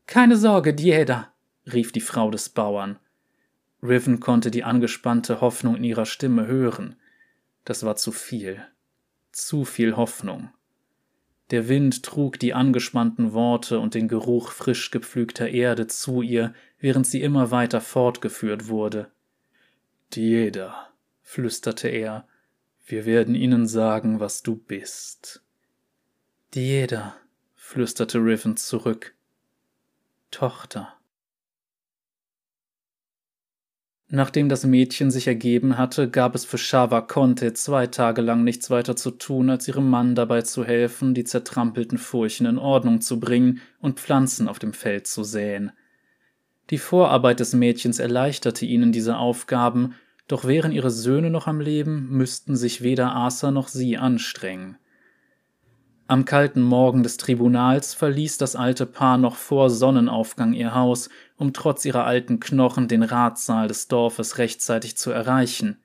Keine 0.07 0.37
Sorge, 0.37 0.73
Dieda, 0.73 1.33
rief 1.71 1.91
die 1.91 2.01
Frau 2.01 2.29
des 2.29 2.49
Bauern. 2.49 2.99
Riven 3.81 4.19
konnte 4.19 4.51
die 4.51 4.63
angespannte 4.63 5.41
Hoffnung 5.41 5.75
in 5.75 5.83
ihrer 5.83 6.05
Stimme 6.05 6.47
hören. 6.47 6.95
Das 7.63 7.83
war 7.83 7.95
zu 7.95 8.11
viel. 8.11 8.65
Zu 9.31 9.65
viel 9.65 9.95
Hoffnung. 9.95 10.49
Der 11.51 11.67
Wind 11.67 12.03
trug 12.03 12.39
die 12.39 12.53
angespannten 12.53 13.33
Worte 13.33 13.79
und 13.79 13.93
den 13.93 14.07
Geruch 14.07 14.51
frisch 14.51 14.89
gepflügter 14.89 15.49
Erde 15.49 15.87
zu 15.87 16.21
ihr, 16.21 16.53
während 16.79 17.05
sie 17.05 17.21
immer 17.21 17.51
weiter 17.51 17.81
fortgeführt 17.81 18.67
wurde. 18.67 19.11
Dieda, 20.13 20.89
flüsterte 21.21 21.87
er, 21.87 22.27
wir 22.87 23.05
werden 23.05 23.35
ihnen 23.35 23.67
sagen, 23.67 24.19
was 24.19 24.43
du 24.43 24.55
bist. 24.55 25.43
Dieda, 26.53 27.15
flüsterte 27.55 28.19
Riven 28.19 28.57
zurück. 28.57 29.15
Tochter. 30.31 30.93
Nachdem 34.07 34.49
das 34.49 34.65
Mädchen 34.65 35.09
sich 35.09 35.27
ergeben 35.27 35.79
hatte, 35.79 36.09
gab 36.09 36.35
es 36.35 36.45
für 36.45 36.59
Shava 36.59 37.01
Conte 37.01 37.53
zwei 37.53 37.87
Tage 37.87 38.21
lang 38.21 38.43
nichts 38.43 38.69
weiter 38.69 38.95
zu 38.95 39.11
tun, 39.11 39.49
als 39.49 39.67
ihrem 39.67 39.89
Mann 39.89 40.13
dabei 40.13 40.43
zu 40.43 40.63
helfen, 40.63 41.15
die 41.15 41.23
zertrampelten 41.23 41.97
Furchen 41.97 42.45
in 42.45 42.59
Ordnung 42.59 43.01
zu 43.01 43.19
bringen 43.19 43.61
und 43.79 43.99
Pflanzen 43.99 44.47
auf 44.47 44.59
dem 44.59 44.73
Feld 44.73 45.07
zu 45.07 45.23
säen. 45.23 45.71
Die 46.69 46.77
Vorarbeit 46.77 47.39
des 47.39 47.53
Mädchens 47.53 47.99
erleichterte 47.99 48.65
ihnen 48.65 48.91
diese 48.91 49.17
Aufgaben, 49.17 49.95
doch 50.27 50.45
wären 50.45 50.71
ihre 50.71 50.91
Söhne 50.91 51.29
noch 51.29 51.47
am 51.47 51.59
Leben, 51.59 52.07
müssten 52.09 52.55
sich 52.55 52.81
weder 52.81 53.15
Asa 53.15 53.51
noch 53.51 53.67
sie 53.67 53.97
anstrengen. 53.97 54.77
Am 56.07 56.23
kalten 56.25 56.61
Morgen 56.61 57.01
des 57.01 57.17
Tribunals 57.17 57.95
verließ 57.95 58.37
das 58.37 58.55
alte 58.55 58.85
Paar 58.85 59.17
noch 59.17 59.35
vor 59.37 59.71
Sonnenaufgang 59.71 60.53
ihr 60.53 60.75
Haus, 60.75 61.09
um 61.35 61.51
trotz 61.51 61.83
ihrer 61.83 62.05
alten 62.05 62.39
Knochen 62.39 62.87
den 62.87 63.01
Ratssaal 63.01 63.67
des 63.67 63.87
Dorfes 63.87 64.37
rechtzeitig 64.37 64.97
zu 64.97 65.09
erreichen. 65.09 65.79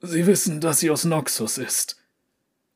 Sie 0.00 0.26
wissen, 0.26 0.60
dass 0.60 0.80
sie 0.80 0.90
aus 0.90 1.04
Noxus 1.04 1.58
ist. 1.58 1.98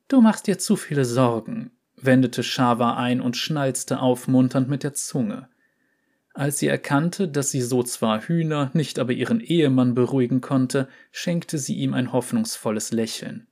Du 0.07 0.21
machst 0.21 0.45
dir 0.45 0.59
zu 0.59 0.75
viele 0.75 1.03
Sorgen, 1.03 1.71
wendete 1.95 2.43
Shava 2.43 2.95
ein 2.95 3.19
und 3.19 3.35
schnalzte 3.35 3.99
aufmunternd 3.99 4.69
mit 4.69 4.83
der 4.83 4.93
Zunge. 4.93 5.49
Als 6.35 6.59
sie 6.59 6.67
erkannte, 6.67 7.27
dass 7.27 7.49
sie 7.49 7.63
so 7.63 7.81
zwar 7.81 8.21
Hühner, 8.21 8.69
nicht 8.73 8.99
aber 8.99 9.13
ihren 9.13 9.39
Ehemann 9.39 9.95
beruhigen 9.95 10.41
konnte, 10.41 10.87
schenkte 11.11 11.57
sie 11.57 11.73
ihm 11.73 11.95
ein 11.95 12.13
hoffnungsvolles 12.13 12.91
Lächeln. 12.91 13.47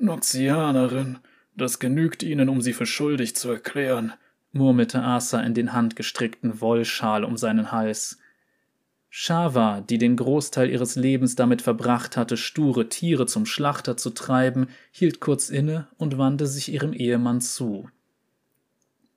Noxianerin, 0.00 1.18
das 1.56 1.78
genügt 1.78 2.22
Ihnen, 2.22 2.48
um 2.48 2.60
Sie 2.60 2.72
für 2.72 2.86
schuldig 2.86 3.36
zu 3.36 3.50
erklären, 3.50 4.12
murmelte 4.52 5.02
Asa 5.02 5.40
in 5.40 5.54
den 5.54 5.72
handgestrickten 5.72 6.60
Wollschal 6.60 7.24
um 7.24 7.36
seinen 7.36 7.70
Hals. 7.70 8.18
Shava, 9.10 9.80
die 9.80 9.98
den 9.98 10.16
Großteil 10.16 10.70
ihres 10.70 10.94
Lebens 10.94 11.34
damit 11.34 11.62
verbracht 11.62 12.16
hatte, 12.16 12.36
sture 12.36 12.88
Tiere 12.88 13.26
zum 13.26 13.44
Schlachter 13.44 13.96
zu 13.96 14.10
treiben, 14.10 14.68
hielt 14.92 15.20
kurz 15.20 15.50
inne 15.50 15.88
und 15.98 16.16
wandte 16.16 16.46
sich 16.46 16.72
ihrem 16.72 16.92
Ehemann 16.92 17.40
zu. 17.40 17.88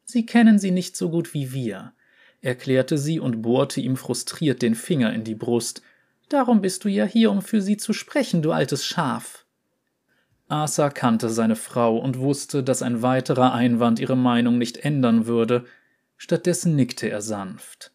Sie 0.04 0.26
kennen 0.26 0.60
sie 0.60 0.72
nicht 0.72 0.98
so 0.98 1.10
gut 1.10 1.34
wie 1.34 1.54
wir, 1.54 1.94
erklärte 2.42 2.98
sie 2.98 3.20
und 3.20 3.42
bohrte 3.44 3.82
ihm 3.82 3.96
frustriert 3.96 4.62
den 4.62 4.76
Finger 4.76 5.14
in 5.14 5.24
die 5.24 5.36
Brust. 5.36 5.82
Darum 6.28 6.62
bist 6.62 6.84
du 6.84 6.90
ja 6.90 7.06
hier, 7.06 7.32
um 7.32 7.42
für 7.42 7.62
sie 7.62 7.78
zu 7.78 7.94
sprechen, 7.94 8.42
du 8.42 8.52
altes 8.52 8.86
Schaf. 8.86 9.43
Asa 10.54 10.92
kannte 10.92 11.30
seine 11.30 11.56
Frau 11.56 11.98
und 11.98 12.20
wusste, 12.20 12.62
dass 12.62 12.84
ein 12.84 13.02
weiterer 13.02 13.54
Einwand 13.54 14.00
ihre 14.00 14.16
Meinung 14.16 14.60
nicht 14.60 14.78
ändern 14.78 15.26
würde. 15.26 15.66
Stattdessen 16.16 16.76
nickte 16.76 17.10
er 17.10 17.22
sanft. 17.22 17.92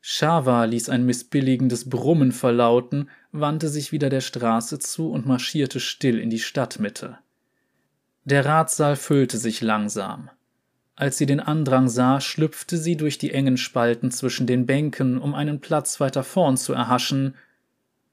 Shava 0.00 0.66
ließ 0.66 0.88
ein 0.88 1.04
missbilligendes 1.04 1.90
Brummen 1.90 2.30
verlauten, 2.30 3.10
wandte 3.32 3.68
sich 3.68 3.90
wieder 3.90 4.08
der 4.08 4.20
Straße 4.20 4.78
zu 4.78 5.10
und 5.10 5.26
marschierte 5.26 5.80
still 5.80 6.20
in 6.20 6.30
die 6.30 6.38
Stadtmitte. 6.38 7.18
Der 8.22 8.44
Ratssaal 8.44 8.94
füllte 8.94 9.36
sich 9.36 9.60
langsam. 9.60 10.30
Als 10.94 11.18
sie 11.18 11.26
den 11.26 11.40
Andrang 11.40 11.88
sah, 11.88 12.20
schlüpfte 12.20 12.78
sie 12.78 12.96
durch 12.96 13.18
die 13.18 13.32
engen 13.32 13.56
Spalten 13.56 14.12
zwischen 14.12 14.46
den 14.46 14.64
Bänken, 14.64 15.18
um 15.18 15.34
einen 15.34 15.60
Platz 15.60 15.98
weiter 15.98 16.22
vorn 16.22 16.56
zu 16.56 16.72
erhaschen, 16.72 17.34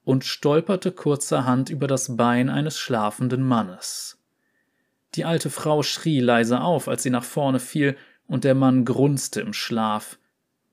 und 0.03 0.25
stolperte 0.25 0.91
kurzerhand 0.91 1.69
über 1.69 1.87
das 1.87 2.17
Bein 2.17 2.49
eines 2.49 2.77
schlafenden 2.77 3.43
Mannes. 3.43 4.19
Die 5.15 5.25
alte 5.25 5.49
Frau 5.49 5.83
schrie 5.83 6.19
leise 6.19 6.61
auf, 6.61 6.87
als 6.87 7.03
sie 7.03 7.09
nach 7.09 7.23
vorne 7.23 7.59
fiel, 7.59 7.95
und 8.27 8.43
der 8.43 8.55
Mann 8.55 8.85
grunzte 8.85 9.41
im 9.41 9.53
Schlaf. 9.53 10.17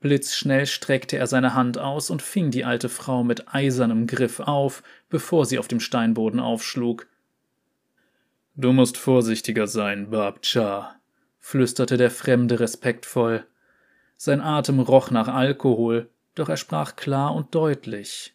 Blitzschnell 0.01 0.67
streckte 0.67 1.19
er 1.19 1.27
seine 1.27 1.55
Hand 1.55 1.77
aus 1.79 2.09
und 2.09 2.23
fing 2.23 2.51
die 2.51 2.65
alte 2.65 2.89
Frau 2.89 3.23
mit 3.23 3.53
eisernem 3.55 4.07
Griff 4.07 4.41
auf, 4.41 4.83
bevor 5.11 5.45
sie 5.45 5.59
auf 5.59 5.69
dem 5.69 5.81
Steinboden 5.81 6.41
aufschlug. 6.41 7.07
Du 8.57 8.73
musst 8.73 8.97
vorsichtiger 8.97 9.67
sein, 9.67 10.11
Babcha, 10.11 10.95
flüsterte 11.39 11.97
der 11.97 12.11
Fremde 12.11 12.61
respektvoll. 12.61 13.45
Sein 14.17 14.41
Atem 14.41 14.81
roch 14.81 15.11
nach 15.11 15.29
Alkohol, 15.29 16.09
doch 16.35 16.49
er 16.49 16.57
sprach 16.57 16.97
klar 16.97 17.35
und 17.35 17.55
deutlich. 17.55 18.35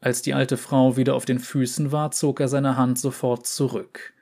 Als 0.00 0.22
die 0.22 0.34
alte 0.34 0.56
Frau 0.56 0.96
wieder 0.96 1.14
auf 1.14 1.24
den 1.24 1.40
Füßen 1.40 1.90
war, 1.90 2.12
zog 2.12 2.40
er 2.40 2.48
seine 2.48 2.76
Hand 2.76 2.98
sofort 2.98 3.46
zurück. 3.46 4.14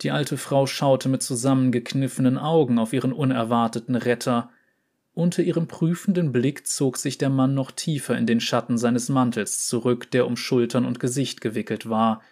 Die 0.00 0.10
alte 0.10 0.36
Frau 0.36 0.66
schaute 0.66 1.08
mit 1.08 1.22
zusammengekniffenen 1.22 2.38
Augen 2.38 2.78
auf 2.78 2.92
ihren 2.92 3.12
unerwarteten 3.12 3.96
Retter. 3.96 4.50
Unter 5.12 5.42
ihrem 5.42 5.68
prüfenden 5.68 6.32
Blick 6.32 6.66
zog 6.66 6.96
sich 6.96 7.18
der 7.18 7.30
Mann 7.30 7.54
noch 7.54 7.70
tiefer 7.70 8.16
in 8.16 8.26
den 8.26 8.40
Schatten 8.40 8.78
seines 8.78 9.08
Mantels 9.08 9.66
zurück, 9.66 10.10
der 10.10 10.26
um 10.26 10.36
Schultern 10.36 10.84
und 10.84 10.98
Gesicht 10.98 11.40
gewickelt 11.40 11.88
war. 11.88 12.22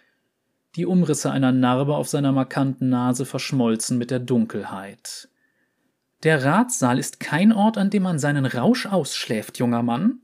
Die 0.75 0.85
Umrisse 0.85 1.31
einer 1.31 1.51
Narbe 1.51 1.95
auf 1.95 2.09
seiner 2.09 2.31
markanten 2.31 2.89
Nase 2.89 3.25
verschmolzen 3.25 3.97
mit 3.97 4.11
der 4.11 4.19
Dunkelheit. 4.19 5.29
Der 6.23 6.43
Ratssaal 6.43 6.97
ist 6.97 7.19
kein 7.19 7.51
Ort, 7.51 7.77
an 7.77 7.91
dem 7.91 8.03
man 8.03 8.17
seinen 8.17 8.45
Rausch 8.45 8.87
ausschläft, 8.87 9.59
junger 9.59 9.83
Mann, 9.83 10.19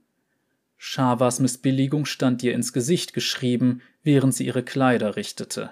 Shavas 0.82 1.42
Missbilligung 1.42 2.06
stand 2.06 2.42
ihr 2.42 2.54
ins 2.54 2.72
Gesicht 2.72 3.14
geschrieben, 3.14 3.82
während 4.02 4.34
sie 4.34 4.46
ihre 4.46 4.64
Kleider 4.64 5.18
richtete. 5.18 5.72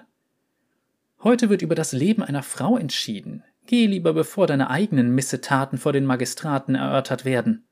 Heute 1.22 1.48
wird 1.48 1.62
über 1.62 1.74
das 1.74 1.92
Leben 1.92 2.22
einer 2.22 2.42
Frau 2.42 2.76
entschieden. 2.76 3.42
Geh 3.64 3.86
lieber, 3.86 4.12
bevor 4.12 4.46
deine 4.46 4.68
eigenen 4.68 5.14
Missetaten 5.14 5.78
vor 5.78 5.94
den 5.94 6.04
Magistraten 6.04 6.74
erörtert 6.74 7.24
werden. 7.24 7.64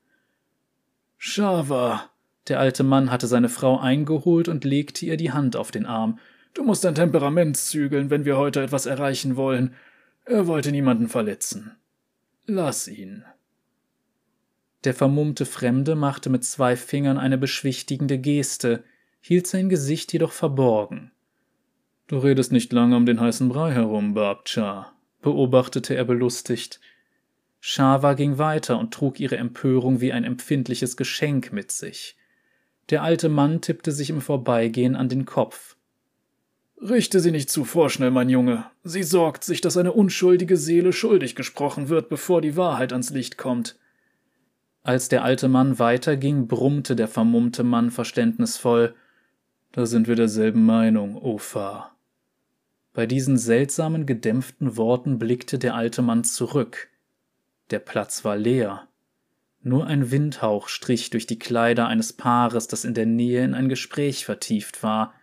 Shava, 1.17 2.09
der 2.47 2.59
alte 2.59 2.83
Mann 2.83 3.11
hatte 3.11 3.27
seine 3.27 3.49
Frau 3.49 3.79
eingeholt 3.79 4.47
und 4.47 4.65
legte 4.65 5.05
ihr 5.05 5.15
die 5.15 5.31
Hand 5.31 5.55
auf 5.55 5.69
den 5.69 5.85
Arm. 5.85 6.17
Du 6.55 6.63
musst 6.63 6.83
dein 6.85 6.95
Temperament 6.95 7.55
zügeln, 7.55 8.09
wenn 8.09 8.25
wir 8.25 8.37
heute 8.37 8.63
etwas 8.63 8.87
erreichen 8.87 9.35
wollen. 9.35 9.75
Er 10.25 10.47
wollte 10.47 10.71
niemanden 10.71 11.07
verletzen. 11.07 11.77
Lass 12.47 12.87
ihn. 12.87 13.25
Der 14.83 14.93
vermummte 14.93 15.45
Fremde 15.45 15.95
machte 15.95 16.29
mit 16.29 16.43
zwei 16.43 16.75
Fingern 16.75 17.17
eine 17.17 17.37
beschwichtigende 17.37 18.19
Geste, 18.19 18.83
hielt 19.19 19.47
sein 19.47 19.69
Gesicht 19.69 20.13
jedoch 20.13 20.31
verborgen. 20.31 21.11
Du 22.07 22.19
redest 22.19 22.51
nicht 22.51 22.71
lange 22.71 22.95
um 22.95 23.05
den 23.05 23.19
heißen 23.19 23.49
Brei 23.49 23.73
herum, 23.73 24.13
Babcha, 24.13 24.93
beobachtete 25.21 25.95
er 25.95 26.05
belustigt. 26.05 26.79
Shava 27.59 28.13
ging 28.13 28.37
weiter 28.37 28.79
und 28.79 28.93
trug 28.93 29.19
ihre 29.19 29.37
Empörung 29.37 29.99
wie 29.99 30.13
ein 30.13 30.23
empfindliches 30.23 30.95
Geschenk 30.95 31.51
mit 31.51 31.71
sich. 31.71 32.15
Der 32.89 33.03
alte 33.03 33.27
Mann 33.27 33.59
tippte 33.59 33.91
sich 33.91 34.09
im 34.09 34.21
Vorbeigehen 34.21 34.95
an 34.95 35.09
den 35.09 35.25
Kopf. 35.25 35.75
Richte 36.79 37.19
sie 37.19 37.31
nicht 37.31 37.49
zu 37.49 37.65
vorschnell, 37.65 38.11
mein 38.11 38.29
Junge. 38.29 38.65
Sie 38.83 39.03
sorgt 39.03 39.43
sich, 39.43 39.61
dass 39.61 39.75
eine 39.75 39.91
unschuldige 39.91 40.55
Seele 40.55 40.93
schuldig 40.93 41.35
gesprochen 41.35 41.89
wird, 41.89 42.07
bevor 42.07 42.39
die 42.39 42.55
Wahrheit 42.55 42.93
ans 42.93 43.09
Licht 43.09 43.37
kommt. 43.37 43.77
Als 44.87 45.09
der 45.09 45.25
alte 45.25 45.49
Mann 45.49 45.79
weiterging, 45.79 46.47
brummte 46.47 46.95
der 46.95 47.09
vermummte 47.09 47.65
Mann 47.65 47.91
verständnisvoll 47.91 48.95
Da 49.73 49.85
sind 49.85 50.07
wir 50.07 50.15
derselben 50.15 50.65
Meinung, 50.65 51.21
Ofa. 51.21 51.91
Bei 52.93 53.05
diesen 53.05 53.37
seltsamen, 53.37 54.05
gedämpften 54.05 54.77
Worten 54.77 55.19
blickte 55.19 55.59
der 55.59 55.75
alte 55.75 56.01
Mann 56.01 56.23
zurück. 56.23 56.87
Der 57.69 57.79
Platz 57.79 58.23
war 58.23 58.37
leer. 58.37 58.87
Nur 59.61 59.87
ein 59.87 60.09
Windhauch 60.09 60.69
strich 60.69 61.09
durch 61.09 61.27
die 61.27 61.37
Kleider 61.37 61.89
eines 61.89 62.13
Paares, 62.13 62.69
das 62.69 62.85
in 62.85 62.93
der 62.93 63.05
Nähe 63.05 63.43
in 63.43 63.55
ein 63.55 63.67
Gespräch 63.67 64.23
vertieft 64.23 64.83
war. 64.83 65.13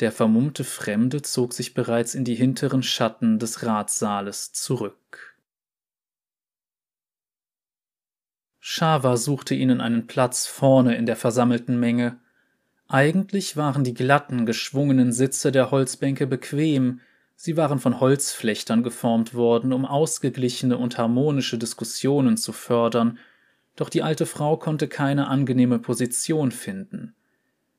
Der 0.00 0.10
vermummte 0.10 0.64
Fremde 0.64 1.22
zog 1.22 1.52
sich 1.52 1.72
bereits 1.72 2.16
in 2.16 2.24
die 2.24 2.34
hinteren 2.34 2.82
Schatten 2.82 3.38
des 3.38 3.62
Ratssaales 3.62 4.52
zurück. 4.54 5.37
Shava 8.70 9.16
suchte 9.16 9.54
ihnen 9.54 9.80
einen 9.80 10.06
Platz 10.06 10.46
vorne 10.46 10.94
in 10.94 11.06
der 11.06 11.16
versammelten 11.16 11.80
Menge. 11.80 12.18
Eigentlich 12.86 13.56
waren 13.56 13.82
die 13.82 13.94
glatten, 13.94 14.44
geschwungenen 14.44 15.10
Sitze 15.10 15.50
der 15.50 15.70
Holzbänke 15.70 16.26
bequem, 16.26 17.00
sie 17.34 17.56
waren 17.56 17.78
von 17.78 17.98
Holzflechtern 17.98 18.82
geformt 18.82 19.32
worden, 19.32 19.72
um 19.72 19.86
ausgeglichene 19.86 20.76
und 20.76 20.98
harmonische 20.98 21.56
Diskussionen 21.56 22.36
zu 22.36 22.52
fördern, 22.52 23.18
doch 23.74 23.88
die 23.88 24.02
alte 24.02 24.26
Frau 24.26 24.58
konnte 24.58 24.86
keine 24.86 25.28
angenehme 25.28 25.78
Position 25.78 26.52
finden. 26.52 27.14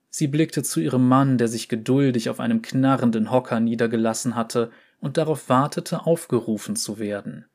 Sie 0.09 0.27
blickte 0.27 0.63
zu 0.63 0.79
ihrem 0.79 1.07
Mann, 1.07 1.37
der 1.37 1.49
sich 1.49 1.69
geduldig 1.69 2.31
auf 2.31 2.39
einem 2.39 2.63
knarrenden 2.63 3.29
Hocker 3.29 3.59
niedergelassen 3.59 4.33
hatte 4.33 4.71
und 4.99 5.17
darauf 5.17 5.49
wartete, 5.49 6.07
aufgerufen 6.07 6.75
zu 6.75 6.97
werden. 6.97 7.45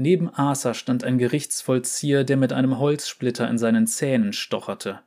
Neben 0.00 0.34
Asa 0.34 0.72
stand 0.72 1.04
ein 1.04 1.18
Gerichtsvollzieher, 1.18 2.24
der 2.24 2.38
mit 2.38 2.54
einem 2.54 2.78
Holzsplitter 2.78 3.46
in 3.50 3.58
seinen 3.58 3.86
Zähnen 3.86 4.32
stocherte. 4.32 5.00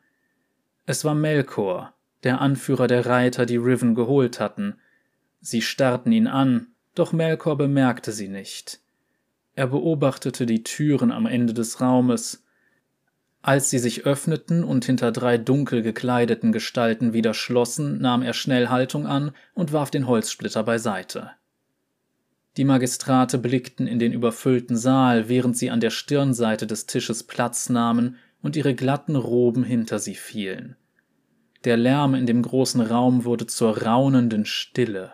Es 0.86 1.04
war 1.04 1.16
Melkor, 1.16 1.96
der 2.22 2.42
Anführer 2.42 2.86
der 2.86 3.08
Reiter, 3.08 3.48
die 3.48 3.58
Riven 3.58 3.96
geholt 3.96 4.40
hatten. 4.40 4.76
Sie 5.42 5.64
starrten 5.64 6.12
ihn 6.12 6.28
an, 6.28 6.68
doch 6.94 7.12
Melkor 7.12 7.58
bemerkte 7.58 8.12
sie 8.12 8.28
nicht. 8.28 8.82
Er 9.56 9.66
beobachtete 9.66 10.46
die 10.46 10.62
Türen 10.62 11.12
am 11.12 11.26
Ende 11.26 11.56
des 11.56 11.82
Raumes. 11.82 12.44
Als 13.42 13.72
sie 13.72 13.80
sich 13.80 14.06
öffneten 14.06 14.64
und 14.64 14.86
hinter 14.86 15.12
drei 15.12 15.40
dunkel 15.40 15.82
gekleideten 15.82 16.52
Gestalten 16.52 17.14
wieder 17.14 17.34
schlossen, 17.34 18.00
nahm 18.00 18.22
er 18.22 18.34
schnell 18.34 18.68
Haltung 18.68 19.08
an 19.08 19.32
und 19.56 19.74
warf 19.74 19.90
den 19.90 20.06
Holzsplitter 20.06 20.62
beiseite. 20.62 21.32
Die 22.58 22.66
Magistrate 22.66 23.38
blickten 23.40 23.88
in 23.88 23.98
den 23.98 24.14
überfüllten 24.14 24.78
Saal, 24.78 25.28
während 25.28 25.58
sie 25.58 25.72
an 25.72 25.80
der 25.80 25.90
Stirnseite 25.90 26.68
des 26.68 26.86
Tisches 26.86 27.24
Platz 27.24 27.70
nahmen 27.70 28.18
und 28.44 28.56
ihre 28.56 28.76
glatten 28.76 29.16
Roben 29.16 29.64
hinter 29.64 29.98
sie 29.98 30.16
fielen. 30.16 30.76
Der 31.64 31.78
Lärm 31.78 32.14
in 32.14 32.26
dem 32.26 32.42
großen 32.42 32.82
Raum 32.82 33.26
wurde 33.26 33.48
zur 33.48 33.84
raunenden 33.84 34.46
Stille. 34.46 35.12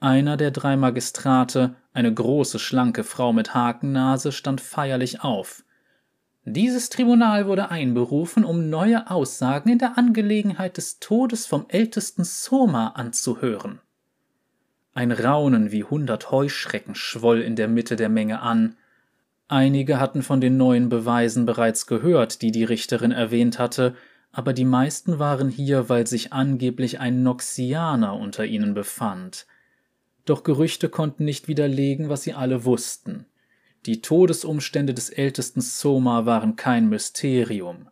Einer 0.00 0.36
der 0.36 0.50
drei 0.50 0.76
Magistrate, 0.76 1.76
eine 1.92 2.12
große, 2.12 2.58
schlanke 2.58 3.04
Frau 3.04 3.32
mit 3.32 3.54
Hakennase, 3.54 4.32
stand 4.32 4.60
feierlich 4.60 5.22
auf. 5.22 5.64
Dieses 6.44 6.90
Tribunal 6.90 7.46
wurde 7.46 7.70
einberufen, 7.70 8.44
um 8.44 8.70
neue 8.70 9.10
Aussagen 9.10 9.68
in 9.68 9.78
der 9.78 9.98
Angelegenheit 9.98 10.76
des 10.76 10.98
Todes 10.98 11.46
vom 11.46 11.66
ältesten 11.68 12.24
Soma 12.24 12.88
anzuhören. 12.88 13.80
Ein 14.96 15.12
Raunen 15.12 15.72
wie 15.72 15.84
hundert 15.84 16.30
Heuschrecken 16.30 16.94
schwoll 16.94 17.42
in 17.42 17.54
der 17.54 17.68
Mitte 17.68 17.96
der 17.96 18.08
Menge 18.08 18.40
an. 18.40 18.76
Einige 19.46 20.00
hatten 20.00 20.22
von 20.22 20.40
den 20.40 20.56
neuen 20.56 20.88
Beweisen 20.88 21.44
bereits 21.44 21.86
gehört, 21.86 22.40
die 22.40 22.50
die 22.50 22.64
Richterin 22.64 23.12
erwähnt 23.12 23.58
hatte, 23.58 23.94
aber 24.32 24.54
die 24.54 24.64
meisten 24.64 25.18
waren 25.18 25.50
hier, 25.50 25.90
weil 25.90 26.06
sich 26.06 26.32
angeblich 26.32 26.98
ein 26.98 27.22
Noxianer 27.22 28.14
unter 28.14 28.46
ihnen 28.46 28.72
befand. 28.72 29.46
Doch 30.24 30.44
Gerüchte 30.44 30.88
konnten 30.88 31.26
nicht 31.26 31.46
widerlegen, 31.46 32.08
was 32.08 32.22
sie 32.22 32.32
alle 32.32 32.64
wussten. 32.64 33.26
Die 33.84 34.00
Todesumstände 34.00 34.94
des 34.94 35.10
ältesten 35.10 35.60
Soma 35.60 36.24
waren 36.24 36.56
kein 36.56 36.88
Mysterium. 36.88 37.90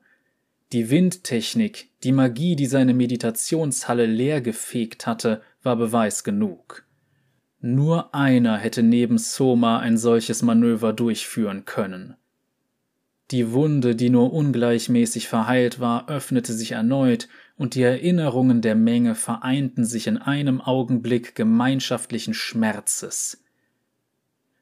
Die 0.73 0.89
Windtechnik, 0.89 1.91
die 2.03 2.13
Magie, 2.13 2.57
die 2.57 2.65
seine 2.65 2.95
Meditationshalle 2.95 4.07
leergefegt 4.07 5.07
hatte, 5.07 5.43
war 5.63 5.77
Beweis 5.77 6.25
genug. 6.25 6.87
Nur 7.67 8.15
einer 8.15 8.59
hätte 8.59 8.83
neben 8.83 9.17
Soma 9.17 9.79
ein 9.79 9.97
solches 9.97 10.43
Manöver 10.43 10.93
durchführen 10.93 11.65
können. 11.65 12.15
Die 13.31 13.53
Wunde, 13.53 13.97
die 13.97 14.11
nur 14.11 14.35
ungleichmäßig 14.35 15.29
verheilt 15.29 15.81
war, 15.81 16.11
öffnete 16.11 16.53
sich 16.53 16.73
erneut, 16.73 17.27
und 17.57 17.75
die 17.75 17.81
Erinnerungen 17.81 18.61
der 18.61 18.75
Menge 18.75 19.15
vereinten 19.15 19.87
sich 19.87 20.09
in 20.09 20.19
einem 20.19 20.61
Augenblick 20.61 21.35
gemeinschaftlichen 21.37 22.35
Schmerzes. 22.35 23.43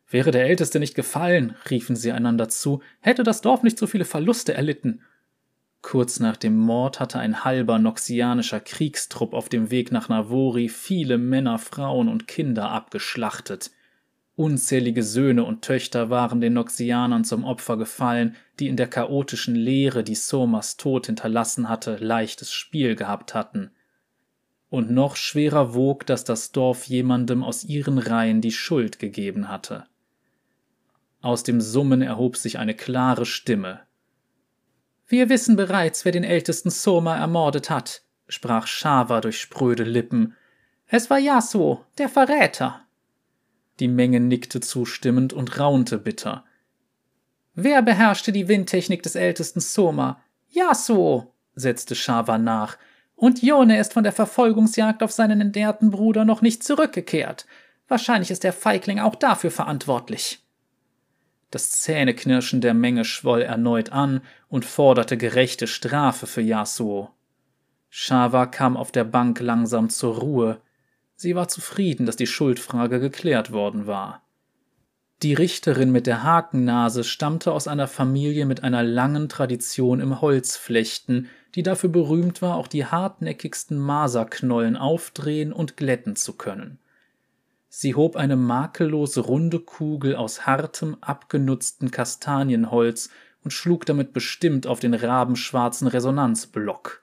Wäre 0.08 0.30
der 0.30 0.44
Älteste 0.44 0.78
nicht 0.78 0.94
gefallen, 0.94 1.56
riefen 1.68 1.96
sie 1.96 2.12
einander 2.12 2.48
zu, 2.48 2.82
hätte 3.00 3.24
das 3.24 3.40
Dorf 3.40 3.64
nicht 3.64 3.78
so 3.78 3.88
viele 3.88 4.04
Verluste 4.04 4.54
erlitten. 4.54 5.00
Kurz 5.82 6.20
nach 6.20 6.36
dem 6.36 6.56
Mord 6.56 7.00
hatte 7.00 7.18
ein 7.18 7.44
halber 7.44 7.78
noxianischer 7.78 8.60
Kriegstrupp 8.60 9.34
auf 9.34 9.48
dem 9.48 9.70
Weg 9.70 9.90
nach 9.90 10.08
Navori 10.08 10.68
viele 10.68 11.18
Männer, 11.18 11.58
Frauen 11.58 12.08
und 12.08 12.28
Kinder 12.28 12.70
abgeschlachtet. 12.70 13.72
Unzählige 14.34 15.02
Söhne 15.02 15.44
und 15.44 15.62
Töchter 15.62 16.08
waren 16.08 16.40
den 16.40 16.54
Noxianern 16.54 17.24
zum 17.24 17.44
Opfer 17.44 17.76
gefallen, 17.76 18.36
die 18.58 18.68
in 18.68 18.76
der 18.76 18.86
chaotischen 18.86 19.54
Leere, 19.54 20.04
die 20.04 20.14
Somas 20.14 20.78
Tod 20.78 21.06
hinterlassen 21.06 21.68
hatte, 21.68 21.96
leichtes 21.96 22.52
Spiel 22.52 22.94
gehabt 22.94 23.34
hatten. 23.34 23.72
Und 24.70 24.90
noch 24.90 25.16
schwerer 25.16 25.74
wog, 25.74 26.06
dass 26.06 26.24
das 26.24 26.52
Dorf 26.52 26.84
jemandem 26.84 27.42
aus 27.42 27.64
ihren 27.64 27.98
Reihen 27.98 28.40
die 28.40 28.52
Schuld 28.52 28.98
gegeben 28.98 29.48
hatte. 29.48 29.84
Aus 31.20 31.42
dem 31.42 31.60
Summen 31.60 32.00
erhob 32.00 32.36
sich 32.36 32.58
eine 32.58 32.74
klare 32.74 33.26
Stimme. 33.26 33.80
Wir 35.12 35.28
wissen 35.28 35.56
bereits, 35.56 36.06
wer 36.06 36.12
den 36.12 36.24
ältesten 36.24 36.70
Soma 36.70 37.18
ermordet 37.18 37.68
hat, 37.68 38.00
sprach 38.28 38.66
Shava 38.66 39.20
durch 39.20 39.38
spröde 39.38 39.84
Lippen. 39.84 40.34
Es 40.86 41.10
war 41.10 41.18
Yasuo, 41.18 41.84
der 41.98 42.08
Verräter. 42.08 42.80
Die 43.78 43.88
Menge 43.88 44.20
nickte 44.20 44.60
zustimmend 44.60 45.34
und 45.34 45.58
raunte 45.60 45.98
bitter. 45.98 46.46
Wer 47.52 47.82
beherrschte 47.82 48.32
die 48.32 48.48
Windtechnik 48.48 49.02
des 49.02 49.14
ältesten 49.14 49.60
Soma? 49.60 50.22
Yasuo, 50.48 51.34
setzte 51.54 51.94
Shava 51.94 52.38
nach. 52.38 52.78
Und 53.14 53.42
Yone 53.42 53.78
ist 53.78 53.92
von 53.92 54.04
der 54.04 54.14
Verfolgungsjagd 54.14 55.02
auf 55.02 55.12
seinen 55.12 55.42
entbehrten 55.42 55.90
Bruder 55.90 56.24
noch 56.24 56.40
nicht 56.40 56.64
zurückgekehrt. 56.64 57.44
Wahrscheinlich 57.86 58.30
ist 58.30 58.44
der 58.44 58.54
Feigling 58.54 58.98
auch 58.98 59.16
dafür 59.16 59.50
verantwortlich. 59.50 60.41
Das 61.52 61.70
Zähneknirschen 61.70 62.62
der 62.62 62.72
Menge 62.72 63.04
schwoll 63.04 63.42
erneut 63.42 63.92
an 63.92 64.22
und 64.48 64.64
forderte 64.64 65.18
gerechte 65.18 65.66
Strafe 65.66 66.26
für 66.26 66.40
Yasuo. 66.40 67.10
Shava 67.90 68.46
kam 68.46 68.74
auf 68.74 68.90
der 68.90 69.04
Bank 69.04 69.38
langsam 69.38 69.90
zur 69.90 70.16
Ruhe. 70.16 70.62
Sie 71.14 71.36
war 71.36 71.48
zufrieden, 71.48 72.06
dass 72.06 72.16
die 72.16 72.26
Schuldfrage 72.26 73.00
geklärt 73.00 73.52
worden 73.52 73.86
war. 73.86 74.22
Die 75.22 75.34
Richterin 75.34 75.92
mit 75.92 76.06
der 76.06 76.22
Hakennase 76.22 77.04
stammte 77.04 77.52
aus 77.52 77.68
einer 77.68 77.86
Familie 77.86 78.46
mit 78.46 78.64
einer 78.64 78.82
langen 78.82 79.28
Tradition 79.28 80.00
im 80.00 80.22
Holzflechten, 80.22 81.28
die 81.54 81.62
dafür 81.62 81.90
berühmt 81.90 82.40
war, 82.40 82.56
auch 82.56 82.66
die 82.66 82.86
hartnäckigsten 82.86 83.76
Maserknollen 83.76 84.78
aufdrehen 84.78 85.52
und 85.52 85.76
glätten 85.76 86.16
zu 86.16 86.32
können. 86.32 86.78
Sie 87.74 87.94
hob 87.94 88.16
eine 88.16 88.36
makellose 88.36 89.20
runde 89.20 89.58
Kugel 89.58 90.14
aus 90.14 90.44
hartem, 90.44 90.98
abgenutzten 91.00 91.90
Kastanienholz 91.90 93.08
und 93.44 93.50
schlug 93.50 93.86
damit 93.86 94.12
bestimmt 94.12 94.66
auf 94.66 94.78
den 94.78 94.92
rabenschwarzen 94.92 95.88
Resonanzblock. 95.88 97.02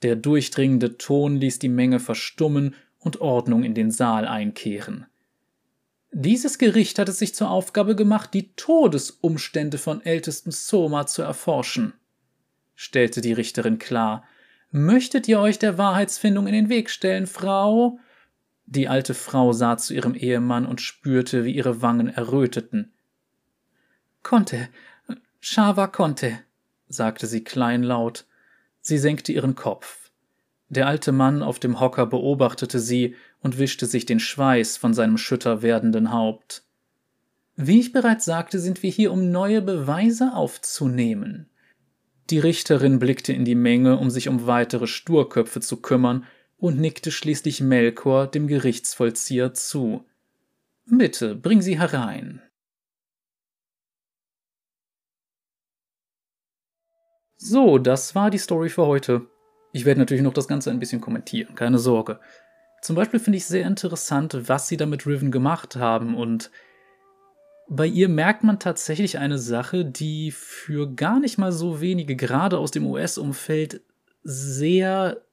Der 0.00 0.16
durchdringende 0.16 0.96
Ton 0.96 1.36
ließ 1.36 1.58
die 1.58 1.68
Menge 1.68 2.00
verstummen 2.00 2.74
und 3.00 3.20
Ordnung 3.20 3.64
in 3.64 3.74
den 3.74 3.90
Saal 3.90 4.26
einkehren. 4.26 5.04
Dieses 6.10 6.56
Gericht 6.56 6.98
hat 6.98 7.10
es 7.10 7.18
sich 7.18 7.34
zur 7.34 7.50
Aufgabe 7.50 7.94
gemacht, 7.94 8.32
die 8.32 8.54
Todesumstände 8.54 9.76
von 9.76 10.02
ältesten 10.02 10.52
Soma 10.52 11.06
zu 11.06 11.20
erforschen, 11.20 11.92
stellte 12.76 13.20
die 13.20 13.34
Richterin 13.34 13.78
klar. 13.78 14.24
Möchtet 14.70 15.28
ihr 15.28 15.38
euch 15.38 15.58
der 15.58 15.76
Wahrheitsfindung 15.76 16.46
in 16.46 16.54
den 16.54 16.70
Weg 16.70 16.88
stellen, 16.88 17.26
Frau? 17.26 17.98
Die 18.66 18.88
alte 18.88 19.14
Frau 19.14 19.52
sah 19.52 19.76
zu 19.76 19.94
ihrem 19.94 20.14
Ehemann 20.14 20.66
und 20.66 20.80
spürte, 20.80 21.44
wie 21.44 21.52
ihre 21.52 21.82
Wangen 21.82 22.08
erröteten. 22.08 22.92
Konnte, 24.22 24.68
Shava 25.40 25.86
konnte, 25.86 26.40
sagte 26.88 27.28
sie 27.28 27.44
kleinlaut. 27.44 28.26
Sie 28.80 28.98
senkte 28.98 29.32
ihren 29.32 29.54
Kopf. 29.54 30.10
Der 30.68 30.88
alte 30.88 31.12
Mann 31.12 31.42
auf 31.42 31.60
dem 31.60 31.78
Hocker 31.78 32.06
beobachtete 32.06 32.80
sie 32.80 33.14
und 33.40 33.58
wischte 33.58 33.86
sich 33.86 34.04
den 34.06 34.18
Schweiß 34.18 34.76
von 34.76 34.94
seinem 34.94 35.16
schütter 35.16 35.62
werdenden 35.62 36.12
Haupt. 36.12 36.64
Wie 37.54 37.78
ich 37.78 37.92
bereits 37.92 38.24
sagte, 38.24 38.58
sind 38.58 38.82
wir 38.82 38.90
hier, 38.90 39.12
um 39.12 39.30
neue 39.30 39.62
Beweise 39.62 40.34
aufzunehmen. 40.34 41.48
Die 42.30 42.40
Richterin 42.40 42.98
blickte 42.98 43.32
in 43.32 43.44
die 43.44 43.54
Menge, 43.54 43.96
um 43.98 44.10
sich 44.10 44.28
um 44.28 44.46
weitere 44.46 44.88
Sturköpfe 44.88 45.60
zu 45.60 45.80
kümmern, 45.80 46.24
und 46.58 46.78
nickte 46.78 47.10
schließlich 47.10 47.60
Melkor, 47.60 48.26
dem 48.26 48.46
Gerichtsvollzieher, 48.46 49.54
zu. 49.54 50.04
Bitte, 50.86 51.34
bring 51.34 51.62
sie 51.62 51.78
herein. 51.78 52.42
So, 57.36 57.78
das 57.78 58.14
war 58.14 58.30
die 58.30 58.38
Story 58.38 58.68
für 58.68 58.86
heute. 58.86 59.26
Ich 59.72 59.84
werde 59.84 60.00
natürlich 60.00 60.22
noch 60.22 60.32
das 60.32 60.48
Ganze 60.48 60.70
ein 60.70 60.78
bisschen 60.78 61.00
kommentieren, 61.00 61.54
keine 61.54 61.78
Sorge. 61.78 62.18
Zum 62.82 62.96
Beispiel 62.96 63.20
finde 63.20 63.36
ich 63.36 63.46
sehr 63.46 63.66
interessant, 63.66 64.48
was 64.48 64.68
sie 64.68 64.76
da 64.76 64.86
mit 64.86 65.06
Riven 65.06 65.30
gemacht 65.30 65.76
haben 65.76 66.16
und 66.16 66.50
bei 67.68 67.86
ihr 67.86 68.08
merkt 68.08 68.44
man 68.44 68.60
tatsächlich 68.60 69.18
eine 69.18 69.38
Sache, 69.38 69.84
die 69.84 70.30
für 70.30 70.88
gar 70.94 71.18
nicht 71.18 71.36
mal 71.36 71.52
so 71.52 71.80
wenige, 71.80 72.14
gerade 72.14 72.58
aus 72.58 72.70
dem 72.70 72.86
US-Umfeld, 72.86 73.82
sehr 74.22 75.25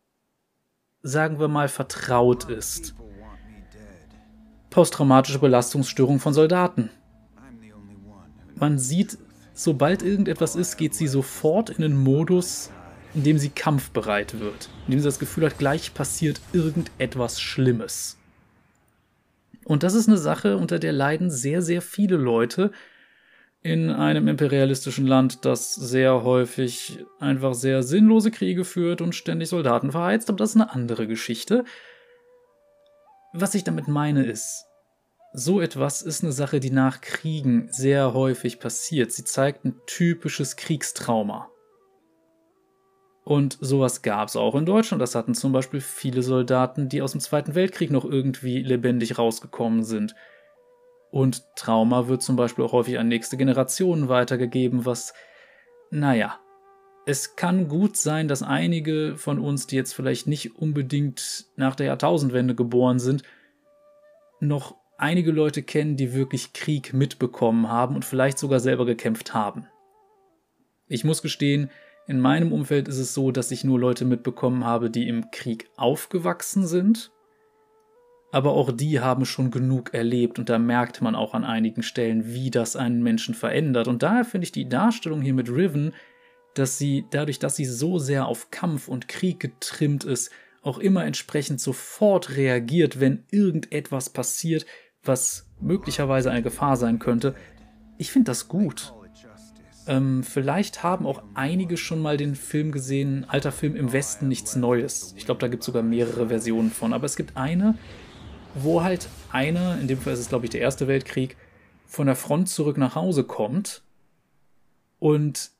sagen 1.04 1.38
wir 1.40 1.50
mal, 1.50 1.68
vertraut 1.68 2.46
ist. 2.46 2.96
Posttraumatische 4.70 5.38
Belastungsstörung 5.38 6.20
von 6.20 6.34
Soldaten. 6.34 6.90
Man 8.56 8.80
sieht, 8.80 9.18
sobald 9.54 10.02
irgendetwas 10.02 10.56
ist, 10.56 10.78
geht 10.78 10.96
sie 10.96 11.08
sofort 11.08 11.70
in 11.70 11.82
den 11.82 11.98
Modus, 11.98 12.72
in 13.14 13.24
dem 13.24 13.38
sie 13.38 13.50
kampfbereit 13.50 14.40
wird, 14.40 14.70
in 14.86 14.92
dem 14.92 15.00
sie 15.00 15.06
das 15.06 15.20
Gefühl 15.20 15.46
hat, 15.46 15.60
gleich 15.60 15.94
passiert 15.94 16.40
irgendetwas 16.54 17.40
Schlimmes. 17.40 18.18
Und 19.66 19.84
das 19.84 19.94
ist 19.94 20.08
eine 20.08 20.18
Sache, 20.18 20.58
unter 20.58 20.80
der 20.80 20.94
leiden 20.94 21.30
sehr, 21.30 21.62
sehr 21.62 21.82
viele 21.82 22.16
Leute, 22.16 22.72
in 23.64 23.90
einem 23.90 24.28
imperialistischen 24.28 25.08
Land, 25.08 25.46
das 25.46 25.74
sehr 25.74 26.24
häufig 26.24 27.06
einfach 27.20 27.54
sehr 27.54 27.82
sinnlose 27.82 28.30
Kriege 28.30 28.66
führt 28.66 29.02
und 29.02 29.16
ständig 29.16 29.50
Soldaten 29.50 29.92
verheizt, 29.92 30.30
aber 30.30 30.38
das 30.38 30.52
ist 30.52 30.58
eine 30.58 30.72
andere 30.72 31.08
Geschichte. 31.08 31.64
Was 33.32 33.56
ich 33.56 33.64
damit 33.64 33.88
meine 33.88 34.26
ist, 34.26 34.66
so 35.32 35.62
etwas 35.62 36.02
ist 36.02 36.24
eine 36.24 36.34
Sache, 36.34 36.60
die 36.60 36.70
nach 36.70 37.02
Kriegen 37.02 37.68
sehr 37.72 38.14
häufig 38.14 38.60
passiert. 38.60 39.12
Sie 39.12 39.24
zeigt 39.24 39.66
ein 39.66 39.76
typisches 39.88 40.58
Kriegstrauma. 40.58 41.50
Und 43.24 43.58
sowas 43.62 44.02
gab 44.02 44.28
es 44.28 44.36
auch 44.36 44.56
in 44.56 44.66
Deutschland. 44.66 45.02
Das 45.02 45.16
hatten 45.16 45.34
zum 45.34 45.54
Beispiel 45.54 45.80
viele 45.80 46.22
Soldaten, 46.22 46.90
die 46.90 47.02
aus 47.02 47.14
dem 47.14 47.22
Zweiten 47.22 47.56
Weltkrieg 47.56 47.90
noch 47.90 48.04
irgendwie 48.04 48.62
lebendig 48.62 49.18
rausgekommen 49.18 49.84
sind. 49.84 50.14
Und 51.14 51.44
Trauma 51.56 52.08
wird 52.08 52.24
zum 52.24 52.36
Beispiel 52.36 52.66
auch 52.66 52.72
häufig 52.72 52.98
an 52.98 53.08
nächste 53.08 53.38
Generationen 53.38 54.10
weitergegeben, 54.10 54.88
was, 54.88 55.14
naja, 55.92 56.40
es 57.06 57.36
kann 57.36 57.68
gut 57.68 57.98
sein, 57.98 58.28
dass 58.28 58.42
einige 58.42 59.16
von 59.16 59.38
uns, 59.38 59.68
die 59.68 59.76
jetzt 59.76 59.94
vielleicht 59.94 60.26
nicht 60.26 60.56
unbedingt 60.56 61.46
nach 61.56 61.76
der 61.76 61.86
Jahrtausendwende 61.86 62.56
geboren 62.56 62.98
sind, 62.98 63.22
noch 64.40 64.76
einige 64.98 65.32
Leute 65.32 65.62
kennen, 65.62 65.98
die 65.98 66.16
wirklich 66.16 66.52
Krieg 66.52 66.96
mitbekommen 66.96 67.70
haben 67.70 67.94
und 67.94 68.06
vielleicht 68.06 68.40
sogar 68.40 68.60
selber 68.60 68.88
gekämpft 68.88 69.36
haben. 69.36 69.68
Ich 70.88 71.04
muss 71.04 71.22
gestehen, 71.22 71.70
in 72.08 72.20
meinem 72.20 72.52
Umfeld 72.52 72.88
ist 72.88 72.98
es 72.98 73.14
so, 73.14 73.30
dass 73.30 73.52
ich 73.52 73.64
nur 73.64 73.80
Leute 73.80 74.06
mitbekommen 74.06 74.66
habe, 74.66 74.90
die 74.90 75.08
im 75.08 75.30
Krieg 75.30 75.70
aufgewachsen 75.78 76.66
sind. 76.66 77.12
Aber 78.34 78.54
auch 78.54 78.72
die 78.72 79.00
haben 79.00 79.26
schon 79.26 79.52
genug 79.52 79.94
erlebt 79.94 80.40
und 80.40 80.50
da 80.50 80.58
merkt 80.58 81.04
man 81.04 81.14
auch 81.14 81.36
an 81.36 81.44
einigen 81.44 81.84
Stellen, 81.84 82.34
wie 82.34 82.50
das 82.50 82.76
einen 82.76 83.04
Menschen 83.04 83.36
verändert. 83.36 83.88
Und 83.88 84.02
daher 84.02 84.26
finde 84.26 84.46
ich 84.46 84.52
die 84.52 84.68
Darstellung 84.68 85.22
hier 85.22 85.36
mit 85.36 85.52
Riven, 85.52 85.94
dass 86.56 86.80
sie 86.80 87.06
dadurch, 87.12 87.38
dass 87.38 87.56
sie 87.56 87.66
so 87.66 88.00
sehr 88.00 88.26
auf 88.26 88.50
Kampf 88.50 88.88
und 88.88 89.08
Krieg 89.08 89.40
getrimmt 89.40 90.04
ist, 90.04 90.32
auch 90.64 90.80
immer 90.80 91.06
entsprechend 91.06 91.62
sofort 91.62 92.36
reagiert, 92.36 93.00
wenn 93.00 93.24
irgendetwas 93.30 94.10
passiert, 94.10 94.66
was 95.04 95.48
möglicherweise 95.62 96.32
eine 96.32 96.42
Gefahr 96.42 96.76
sein 96.76 96.98
könnte. 96.98 97.36
Ich 98.00 98.12
finde 98.12 98.32
das 98.32 98.48
gut. 98.48 98.96
Ähm, 99.86 100.24
vielleicht 100.24 100.82
haben 100.82 101.06
auch 101.06 101.22
einige 101.36 101.78
schon 101.78 102.02
mal 102.02 102.18
den 102.18 102.34
Film 102.34 102.72
gesehen, 102.72 103.28
alter 103.28 103.52
Film 103.52 103.76
im 103.76 103.94
Westen 103.94 104.28
nichts 104.28 104.56
Neues. 104.56 105.14
Ich 105.18 105.26
glaube, 105.26 105.40
da 105.40 105.50
gibt 105.50 105.62
es 105.62 105.68
sogar 105.68 105.84
mehrere 105.84 106.30
Versionen 106.30 106.72
von. 106.72 106.94
Aber 106.94 107.06
es 107.06 107.16
gibt 107.16 107.38
eine, 107.38 107.78
wo 108.54 108.84
halt 108.84 109.08
einer, 109.32 109.80
in 109.80 109.88
dem 109.88 110.00
Fall 110.00 110.14
ist 110.14 110.20
es 110.20 110.30
glaube 110.30 110.46
ich 110.46 110.52
der 110.52 110.62
Erste 110.62 110.88
Weltkrieg, 110.88 111.38
von 111.86 112.08
der 112.08 112.16
Front 112.16 112.50
zurück 112.50 112.78
nach 112.78 112.96
Hause 112.96 113.24
kommt 113.24 113.84
und 115.00 115.52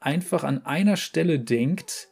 einfach 0.00 0.44
an 0.44 0.64
einer 0.64 0.96
Stelle 0.96 1.38
denkt, 1.38 2.08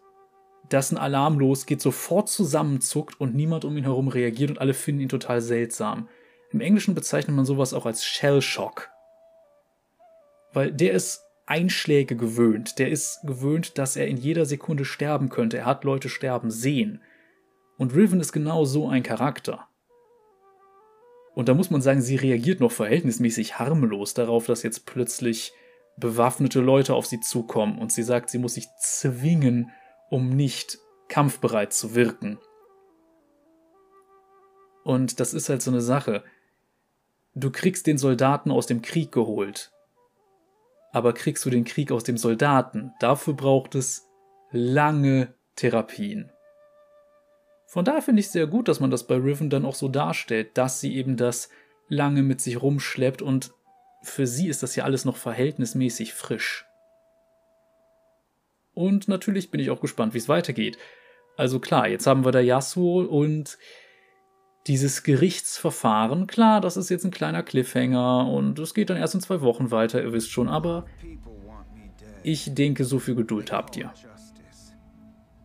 dass 0.68 0.90
ein 0.90 0.98
Alarm 0.98 1.38
losgeht, 1.38 1.80
sofort 1.80 2.28
zusammenzuckt 2.28 3.20
und 3.20 3.34
niemand 3.34 3.64
um 3.64 3.76
ihn 3.76 3.84
herum 3.84 4.08
reagiert 4.08 4.50
und 4.50 4.60
alle 4.60 4.74
finden 4.74 5.02
ihn 5.02 5.08
total 5.08 5.40
seltsam. 5.40 6.08
Im 6.50 6.60
Englischen 6.60 6.94
bezeichnet 6.94 7.36
man 7.36 7.44
sowas 7.44 7.74
auch 7.74 7.86
als 7.86 8.04
Shell 8.04 8.42
Shock. 8.42 8.90
Weil 10.52 10.72
der 10.72 10.92
ist 10.92 11.22
Einschläge 11.46 12.16
gewöhnt. 12.16 12.78
Der 12.78 12.90
ist 12.90 13.20
gewöhnt, 13.24 13.78
dass 13.78 13.96
er 13.96 14.08
in 14.08 14.16
jeder 14.16 14.46
Sekunde 14.46 14.84
sterben 14.84 15.28
könnte. 15.28 15.58
Er 15.58 15.66
hat 15.66 15.84
Leute 15.84 16.08
sterben 16.08 16.50
sehen. 16.50 17.02
Und 17.78 17.94
Riven 17.94 18.20
ist 18.20 18.32
genau 18.32 18.64
so 18.64 18.88
ein 18.88 19.02
Charakter. 19.02 19.65
Und 21.36 21.50
da 21.50 21.54
muss 21.54 21.68
man 21.68 21.82
sagen, 21.82 22.00
sie 22.00 22.16
reagiert 22.16 22.60
noch 22.60 22.72
verhältnismäßig 22.72 23.58
harmlos 23.58 24.14
darauf, 24.14 24.46
dass 24.46 24.62
jetzt 24.62 24.86
plötzlich 24.86 25.52
bewaffnete 25.98 26.60
Leute 26.60 26.94
auf 26.94 27.04
sie 27.04 27.20
zukommen 27.20 27.78
und 27.78 27.92
sie 27.92 28.02
sagt, 28.02 28.30
sie 28.30 28.38
muss 28.38 28.54
sich 28.54 28.68
zwingen, 28.80 29.70
um 30.08 30.30
nicht 30.30 30.78
kampfbereit 31.08 31.74
zu 31.74 31.94
wirken. 31.94 32.38
Und 34.82 35.20
das 35.20 35.34
ist 35.34 35.50
halt 35.50 35.60
so 35.60 35.70
eine 35.70 35.82
Sache. 35.82 36.24
Du 37.34 37.50
kriegst 37.50 37.86
den 37.86 37.98
Soldaten 37.98 38.50
aus 38.50 38.66
dem 38.66 38.80
Krieg 38.80 39.12
geholt. 39.12 39.72
Aber 40.90 41.12
kriegst 41.12 41.44
du 41.44 41.50
den 41.50 41.64
Krieg 41.66 41.92
aus 41.92 42.04
dem 42.04 42.16
Soldaten, 42.16 42.94
dafür 42.98 43.34
braucht 43.34 43.74
es 43.74 44.08
lange 44.52 45.34
Therapien. 45.54 46.32
Von 47.66 47.84
daher 47.84 48.02
finde 48.02 48.20
ich 48.20 48.30
sehr 48.30 48.46
gut, 48.46 48.68
dass 48.68 48.80
man 48.80 48.90
das 48.90 49.06
bei 49.06 49.16
Riven 49.16 49.50
dann 49.50 49.64
auch 49.64 49.74
so 49.74 49.88
darstellt, 49.88 50.56
dass 50.56 50.80
sie 50.80 50.96
eben 50.96 51.16
das 51.16 51.50
lange 51.88 52.22
mit 52.22 52.40
sich 52.40 52.60
rumschleppt 52.62 53.22
und 53.22 53.52
für 54.02 54.26
sie 54.26 54.48
ist 54.48 54.62
das 54.62 54.76
ja 54.76 54.84
alles 54.84 55.04
noch 55.04 55.16
verhältnismäßig 55.16 56.14
frisch. 56.14 56.64
Und 58.72 59.08
natürlich 59.08 59.50
bin 59.50 59.60
ich 59.60 59.70
auch 59.70 59.80
gespannt, 59.80 60.14
wie 60.14 60.18
es 60.18 60.28
weitergeht. 60.28 60.78
Also 61.36 61.60
klar, 61.60 61.88
jetzt 61.88 62.06
haben 62.06 62.24
wir 62.24 62.32
da 62.32 62.40
Yasuo 62.40 63.00
und 63.00 63.58
dieses 64.66 65.02
Gerichtsverfahren. 65.02 66.26
Klar, 66.26 66.60
das 66.60 66.76
ist 66.76 66.88
jetzt 66.88 67.04
ein 67.04 67.10
kleiner 67.10 67.42
Cliffhanger 67.42 68.28
und 68.28 68.58
es 68.58 68.74
geht 68.74 68.90
dann 68.90 68.96
erst 68.96 69.14
in 69.14 69.20
zwei 69.20 69.40
Wochen 69.40 69.70
weiter, 69.70 70.02
ihr 70.02 70.12
wisst 70.12 70.30
schon, 70.30 70.48
aber 70.48 70.86
ich 72.22 72.54
denke, 72.54 72.84
so 72.84 72.98
viel 72.98 73.14
Geduld 73.14 73.52
habt 73.52 73.76
ihr. 73.76 73.92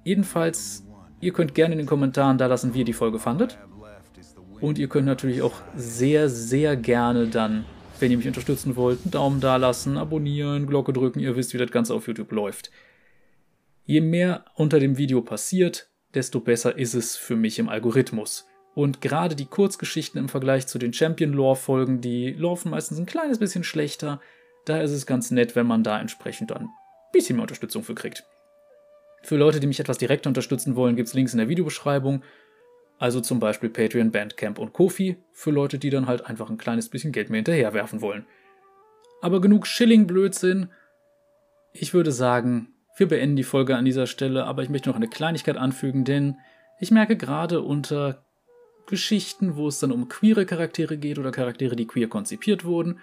Jedenfalls, 0.03 0.83
ihr 1.21 1.31
könnt 1.33 1.55
gerne 1.55 1.73
in 1.73 1.77
den 1.77 1.87
Kommentaren 1.87 2.37
da 2.37 2.47
lassen, 2.47 2.73
wie 2.73 2.79
ihr 2.79 2.85
die 2.85 2.93
Folge 2.93 3.19
fandet. 3.19 3.57
Und 4.59 4.77
ihr 4.77 4.89
könnt 4.89 5.07
natürlich 5.07 5.41
auch 5.41 5.55
sehr, 5.75 6.29
sehr 6.29 6.75
gerne 6.75 7.27
dann, 7.27 7.65
wenn 7.99 8.11
ihr 8.11 8.17
mich 8.17 8.27
unterstützen 8.27 8.75
wollt, 8.75 8.99
einen 9.03 9.11
Daumen 9.11 9.39
da 9.39 9.55
lassen, 9.55 9.97
abonnieren, 9.97 10.67
Glocke 10.67 10.93
drücken, 10.93 11.19
ihr 11.19 11.35
wisst, 11.35 11.53
wie 11.53 11.57
das 11.57 11.71
Ganze 11.71 11.93
auf 11.93 12.07
YouTube 12.07 12.31
läuft. 12.31 12.71
Je 13.85 14.01
mehr 14.01 14.45
unter 14.55 14.79
dem 14.79 14.97
Video 14.97 15.21
passiert, 15.21 15.89
desto 16.13 16.39
besser 16.39 16.77
ist 16.77 16.93
es 16.93 17.15
für 17.15 17.35
mich 17.35 17.57
im 17.57 17.69
Algorithmus. 17.69 18.47
Und 18.73 19.01
gerade 19.01 19.35
die 19.35 19.45
Kurzgeschichten 19.45 20.19
im 20.19 20.29
Vergleich 20.29 20.67
zu 20.67 20.79
den 20.79 20.93
Champion-Lore-Folgen, 20.93 22.01
die 22.01 22.31
laufen 22.31 22.71
meistens 22.71 22.99
ein 22.99 23.05
kleines 23.05 23.39
bisschen 23.39 23.63
schlechter. 23.63 24.21
Daher 24.65 24.83
ist 24.83 24.91
es 24.91 25.05
ganz 25.05 25.31
nett, 25.31 25.55
wenn 25.55 25.67
man 25.67 25.83
da 25.83 25.99
entsprechend 25.99 26.51
dann 26.51 26.63
ein 26.63 26.69
bisschen 27.11 27.35
mehr 27.35 27.43
Unterstützung 27.43 27.83
für 27.83 27.95
kriegt. 27.95 28.23
Für 29.23 29.37
Leute, 29.37 29.59
die 29.59 29.67
mich 29.67 29.79
etwas 29.79 29.97
direkter 29.97 30.29
unterstützen 30.29 30.75
wollen, 30.75 30.95
gibt 30.95 31.07
es 31.07 31.13
Links 31.13 31.33
in 31.33 31.37
der 31.37 31.49
Videobeschreibung. 31.49 32.23
Also 32.97 33.21
zum 33.21 33.39
Beispiel 33.39 33.69
Patreon, 33.69 34.11
Bandcamp 34.11 34.59
und 34.59 34.73
Kofi 34.73 35.17
für 35.31 35.51
Leute, 35.51 35.79
die 35.79 35.89
dann 35.89 36.07
halt 36.07 36.25
einfach 36.25 36.49
ein 36.49 36.57
kleines 36.57 36.89
bisschen 36.89 37.11
Geld 37.11 37.29
mehr 37.29 37.39
hinterherwerfen 37.39 38.01
wollen. 38.01 38.25
Aber 39.21 39.41
genug 39.41 39.67
Schilling-Blödsinn. 39.67 40.69
Ich 41.73 41.93
würde 41.93 42.11
sagen, 42.11 42.73
wir 42.97 43.07
beenden 43.07 43.35
die 43.35 43.43
Folge 43.43 43.75
an 43.75 43.85
dieser 43.85 44.07
Stelle, 44.07 44.45
aber 44.45 44.63
ich 44.63 44.69
möchte 44.69 44.89
noch 44.89 44.95
eine 44.95 45.07
Kleinigkeit 45.07 45.57
anfügen, 45.57 46.03
denn 46.03 46.37
ich 46.79 46.91
merke 46.91 47.15
gerade 47.15 47.61
unter 47.61 48.23
Geschichten, 48.87 49.55
wo 49.55 49.67
es 49.67 49.79
dann 49.79 49.91
um 49.91 50.09
queere 50.09 50.45
Charaktere 50.45 50.97
geht 50.97 51.17
oder 51.17 51.31
Charaktere, 51.31 51.75
die 51.75 51.87
queer 51.87 52.07
konzipiert 52.07 52.65
wurden, 52.65 52.99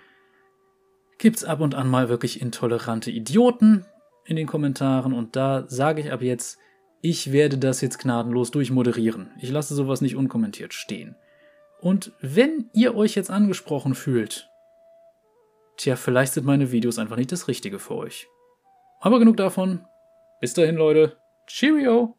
gibt's 1.19 1.45
ab 1.45 1.61
und 1.61 1.75
an 1.75 1.89
mal 1.89 2.09
wirklich 2.09 2.41
intolerante 2.41 3.11
Idioten 3.11 3.87
in 4.29 4.37
den 4.37 4.47
Kommentaren 4.47 5.15
und 5.15 5.37
da 5.37 5.65
sage 5.69 6.03
ich 6.03 6.13
ab 6.13 6.21
jetzt, 6.21 6.59
ich 7.01 7.33
werde 7.33 7.57
das 7.57 7.81
jetzt 7.81 7.99
gnadenlos 7.99 8.51
durchmoderieren. 8.51 9.31
Ich 9.41 9.51
lasse 9.51 9.75
sowas 9.75 10.01
nicht 10.03 10.17
unkommentiert 10.17 10.75
stehen. 10.75 11.17
Und 11.81 12.13
wenn 12.21 12.69
ihr 12.75 12.95
euch 12.95 13.15
jetzt 13.15 13.31
angesprochen 13.31 13.95
fühlt, 13.95 14.51
tja, 15.79 15.97
vielleicht 15.97 16.35
sind 16.35 16.45
meine 16.45 16.73
Videos 16.73 16.99
einfach 16.99 17.17
nicht 17.17 17.33
das 17.33 17.49
Richtige 17.49 17.79
für 17.79 17.95
euch. 17.95 18.27
Aber 19.01 19.19
genug 19.19 19.37
davon. 19.37 19.87
Bis 20.41 20.55
dahin, 20.55 20.77
Leute. 20.77 21.17
Cheerio! 21.47 22.18